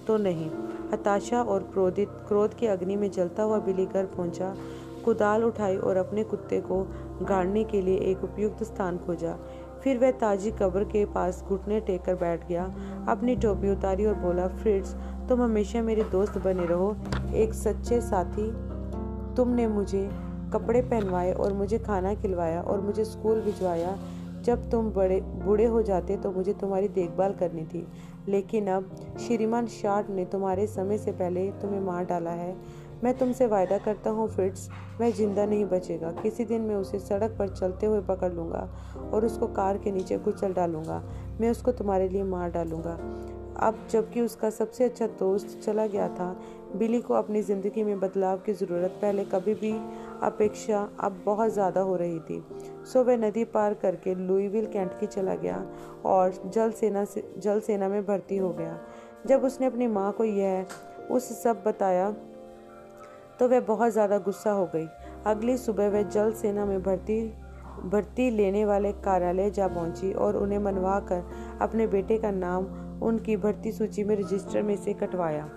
तो 0.07 0.17
नहीं। 0.17 0.51
हताशा 0.93 1.43
और 1.43 1.63
क्रोधित, 1.63 2.09
क्रोध 2.29 2.55
की 2.55 2.67
अग्नि 2.67 2.97
में 2.97 3.11
जलता 3.11 3.43
हुआ 3.43 3.59
बिली 3.59 3.87
घर 3.87 4.05
पहुँचा। 4.07 4.55
कुदाल 5.05 5.45
उठाई 5.45 5.77
और 5.77 5.97
अपने 5.97 6.25
कुत्ते 6.25 6.61
को 6.61 6.83
गाड़ने 7.23 7.65
के 7.65 7.81
लिए 7.83 7.97
एक 7.97 8.25
उपयुक्त 8.25 8.63
स्थान 8.65 8.99
खोजा। 8.99 9.37
फिर 9.83 9.99
वह 9.99 10.11
ताजी 10.11 10.51
कब्र 10.51 10.85
के 10.85 11.05
पास 11.05 11.45
घुटने 11.49 11.81
टेक 11.81 12.03
कर 12.03 12.15
बैठ 12.15 12.49
गया। 12.49 12.65
अपनी 13.09 13.37
टोपी 13.37 13.71
उतारी 13.71 14.07
और 14.07 14.15
बोला 14.15 14.47
फ्रिट्स 14.49 14.95
तुम 15.29 15.43
हमेशा 15.43 15.83
मेरे 15.83 16.05
दोस्त 16.05 16.39
बने 16.39 16.67
रहो। 16.67 16.97
एक 17.35 17.55
सच्चे 17.55 18.01
साथी, 18.01 18.51
तुमने 19.35 19.67
मुझे 19.69 20.09
कपड़े 20.53 20.83
पहनवाए 20.83 21.33
और 21.33 21.53
मुझे 21.53 21.79
खाना 21.79 22.15
खिलवाया 22.15 22.61
और 22.63 22.81
मुझे 22.81 23.05
स्कूल 23.05 23.41
भिजवाया। 23.41 23.99
जब 24.43 24.71
तुम 24.71 24.91
बड़े, 24.91 25.21
बूढ़े 25.21 25.65
हो 25.65 25.83
जाते 25.83 26.17
तो 26.17 26.31
मुझे 26.31 26.53
तुम्हारी 26.53 26.89
देखभाल 26.89 27.33
करनी 27.33 27.65
थी। 27.65 27.87
लेकिन 28.29 28.69
अब 28.69 28.91
श्रीमान 29.21 29.67
शार्ट 29.67 30.11
ने 30.11 30.25
तुम्हारे 30.25 30.67
समय 30.67 30.99
से 30.99 31.13
पहले 31.13 31.51
तुम्हें 31.53 31.81
मार 31.81 32.05
डाला 32.05 32.31
है। 32.31 32.57
मैं 33.05 33.17
तुमसे 33.19 33.47
वायदा 33.47 33.79
करता 33.79 34.11
हूँ, 34.11 34.29
फिट्स। 34.29 34.69
वह 35.01 35.11
ज़िंदा 35.11 35.45
नहीं 35.47 35.65
बचेगा। 35.65 36.11
किसी 36.13 36.45
दिन 36.45 36.61
मैं 36.61 36.75
उसे 36.75 36.99
सड़क 36.99 37.37
पर 37.39 37.49
चलते 37.49 37.87
हुए 37.87 38.01
पकड़ 38.01 38.33
लूँगा 38.33 38.69
और 39.13 39.25
उसको 39.25 39.47
कार 39.47 39.79
के 39.79 39.91
नीचे 39.93 40.19
कुचल 40.19 40.53
डालूँगा। 40.53 41.03
मैं 41.41 41.51
उसको 41.51 41.73
तुम्हारे 41.73 42.09
लिए 42.09 42.23
मार 42.23 42.51
डालूँगा। 42.51 42.99
अब 43.59 43.87
जबकि 43.91 44.21
उसका 44.21 44.51
सबसे 44.51 44.85
अच्छा 44.85 45.07
दोस्त 45.19 45.59
चला 45.65 45.87
गया 45.87 46.09
था, 46.09 46.37
बिली 46.77 47.01
को 47.01 47.15
अपनी 47.15 47.43
ज़िंदगी 47.43 47.83
में 47.83 47.99
बदलाव 48.01 48.39
की 48.39 48.53
ज़रूरत 48.53 48.99
पहले 49.03 49.25
कभी 49.25 49.55
भी 49.55 49.73
अपेक्षा 50.25 50.89
अब 51.01 51.23
बहुत 51.27 51.53
ज़्यादा 51.53 51.81
हो 51.81 51.97
रही 51.97 52.19
थी। 52.21 52.43
सो 52.85 53.03
वह 53.05 53.17
नदी 53.17 53.45
पार 53.47 53.75
करके 53.75 54.15
लुईविल 54.17 54.67
कैंट 54.67 54.99
की 55.01 55.07
चला 55.07 55.35
गया 55.37 55.65
और 56.07 56.43
जल 56.47 56.71
सेना 56.73 57.05
से 57.05 57.23
जल 57.39 57.61
सेना 57.61 57.89
में 57.89 58.05
भर्ती 58.07 58.37
हो 58.37 58.51
गया। 58.51 58.79
जब 59.27 59.45
उसने 59.45 59.67
अपनी 59.67 59.87
माँ 59.87 60.11
को 60.13 60.25
यह, 60.25 60.67
उस 61.11 61.43
सब 61.43 61.63
बताया 61.67 62.11
तो 63.41 63.49
वह 63.49 63.61
बहुत 63.63 63.93
ज़्यादा 63.93 64.19
गुस्सा 64.21 64.51
हो 64.51 64.67
गई। 64.75 64.87
अगली 65.27 65.57
सुबह 65.57 65.89
वह 65.89 66.03
जल 66.05 66.33
सेना 66.33 66.65
में 66.65 66.83
भर्ती 66.83 67.23
भर्ती 67.85 68.29
लेने 68.31 68.65
वाले 68.65 68.91
कार्यालय 68.95 69.51
जा 69.51 69.67
पहुँची 69.69 70.13
और 70.15 70.37
उन्हें 70.37 70.59
मनवा 70.59 70.99
कर 71.03 71.25
अपने 71.63 71.87
बेटे 71.87 72.19
का 72.19 72.31
नाम 72.31 72.67
उनकी 73.03 73.37
भर्ती 73.37 73.73
सूची 73.73 74.05
में 74.05 74.15
रजिस्टर 74.17 74.63
में 74.63 74.77
से 74.77 74.93
कटवाया। 74.93 75.49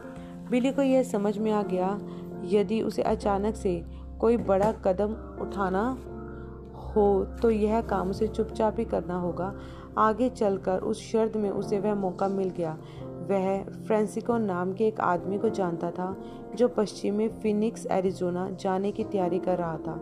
बिली 0.49 0.71
को 0.71 0.81
यह 0.81 1.03
समझ 1.03 1.37
में 1.37 1.51
आ 1.51 1.61
गया, 1.63 1.97
यदि 2.45 2.81
उसे 2.81 3.01
अचानक 3.03 3.55
से 3.55 3.73
कोई 4.19 4.37
बड़ा 4.37 4.71
कदम 4.85 5.13
उठाना 5.41 5.83
हो 6.87 7.25
तो 7.41 7.49
यह 7.49 7.81
काम 7.81 8.09
उसे 8.09 8.27
चुपचाप 8.27 8.79
ही 8.79 8.85
करना 8.85 9.19
होगा। 9.19 9.53
आगे 9.97 10.29
चलकर 10.29 10.79
उस 10.79 11.01
शर्त 11.01 11.35
में 11.37 11.49
उसे 11.49 11.79
वह 11.79 11.95
मौका 11.95 12.27
मिल 12.27 12.49
गया। 12.49 12.77
वह 13.29 13.63
फ्रेंसिको 13.87 14.37
नाम 14.37 14.73
के 14.73 14.87
एक 14.87 14.99
आदमी 15.01 15.37
को 15.37 15.49
जानता 15.49 15.91
था, 15.91 16.15
जो 16.55 16.67
पश्चिमी 16.67 17.27
फिनिक्स, 17.29 17.85
एरिजोना 17.87 18.49
जाने 18.51 18.91
की 18.91 19.03
तैयारी 19.03 19.39
कर 19.39 19.57
रहा 19.57 19.77
था। 19.77 19.95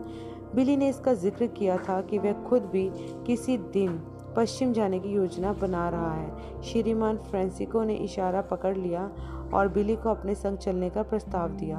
बिली 0.54 0.76
ने 0.76 0.88
इसका 0.88 1.14
ज़िक्र 1.14 1.46
किया 1.46 1.76
था 1.78 2.00
कि 2.00 2.18
वह 2.18 2.42
खुद 2.42 2.62
भी 2.62 2.90
किसी 3.26 3.56
दिन 3.58 3.98
पश्चिम 4.36 4.72
जाने 4.72 4.98
की 5.00 5.08
योजना 5.08 5.52
बना 5.52 5.88
रहा 5.88 6.12
है। 6.12 6.62
श्रीमान 6.62 7.16
फ्रेंसिको 7.20 7.82
ने 7.84 7.94
इशारा 7.96 8.40
पकड़ 8.42 8.76
लिया 8.76 9.10
और 9.54 9.68
बिली 9.68 9.96
को 9.96 10.10
अपने 10.10 10.34
संग 10.34 10.58
चलने 10.58 10.90
का 10.90 11.02
प्रस्ताव 11.02 11.50
दिया। 11.50 11.78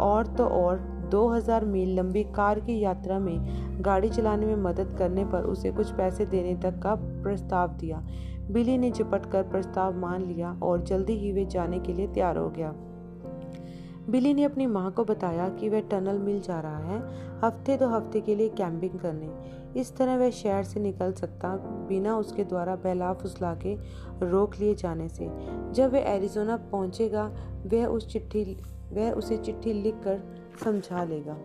और 0.00 0.26
तो 0.26 0.46
और 0.46 0.78
2000 1.12 1.64
मील 1.64 1.94
लंबी 1.96 2.22
कार 2.24 2.60
की 2.60 2.78
यात्रा 2.80 3.18
में 3.18 3.38
गाड़ी 3.84 4.08
चलाने 4.08 4.46
में 4.46 4.56
मदद 4.56 4.96
करने 4.98 5.24
पर 5.24 5.44
उसे 5.44 5.72
कुछ 5.72 5.90
पैसे 5.90 6.26
देने 6.26 6.54
तक 6.56 6.78
का 6.78 6.94
प्रस्ताव 6.94 7.68
दिया। 7.68 8.02
बिली 8.50 8.78
ने 8.78 8.90
चिपट 8.90 9.26
कर 9.26 9.42
प्रस्ताव 9.42 9.98
मान 9.98 10.24
लिया 10.24 10.52
और 10.62 10.82
जल्दी 10.82 11.12
ही 11.12 11.32
वे 11.32 11.44
जाने 11.44 11.78
के 11.78 11.92
लिए 11.92 12.06
तैयार 12.06 12.36
हो 12.36 12.48
गया। 12.50 12.74
बिली 14.10 14.34
ने 14.34 14.44
अपनी 14.44 14.66
माँ 14.66 14.90
को 14.90 15.04
बताया 15.04 15.48
कि 15.48 15.68
वह 15.68 15.80
टनल 15.80 16.18
मिल 16.18 16.40
जा 16.40 16.60
रहा 16.60 16.78
है, 16.78 17.00
हफ़्ते 17.44 17.76
दो 17.76 17.88
हफ़्ते 17.88 18.20
के 18.20 18.34
लिए 18.34 18.48
कैंपिंग 18.48 18.98
करने। 18.98 19.30
इस 19.80 19.96
तरह 19.96 20.16
वह 20.16 20.30
शहर 20.30 20.62
से 20.62 20.80
निकल 20.80 21.12
सकता 21.12 21.56
बिना 21.88 22.16
उसके 22.16 22.44
द्वारा 22.44 22.76
बहला 22.76 23.12
फुसला 23.12 23.54
के 23.54 23.74
रोक 24.22 24.56
लिए 24.60 24.74
जाने 24.74 25.08
से। 25.08 25.28
जब 25.72 25.92
वह 25.92 25.98
एरिजोना 25.98 26.56
पहुंचेगा, 26.56 27.24
वह 27.66 27.86
उस 27.86 28.08
चिट्ठी, 28.12 28.44
वह 28.92 29.10
उसे 29.10 29.36
चिट्ठी 29.36 29.72
लिखकर 29.72 30.41
समझा 30.60 31.04
लेगा। 31.04 31.36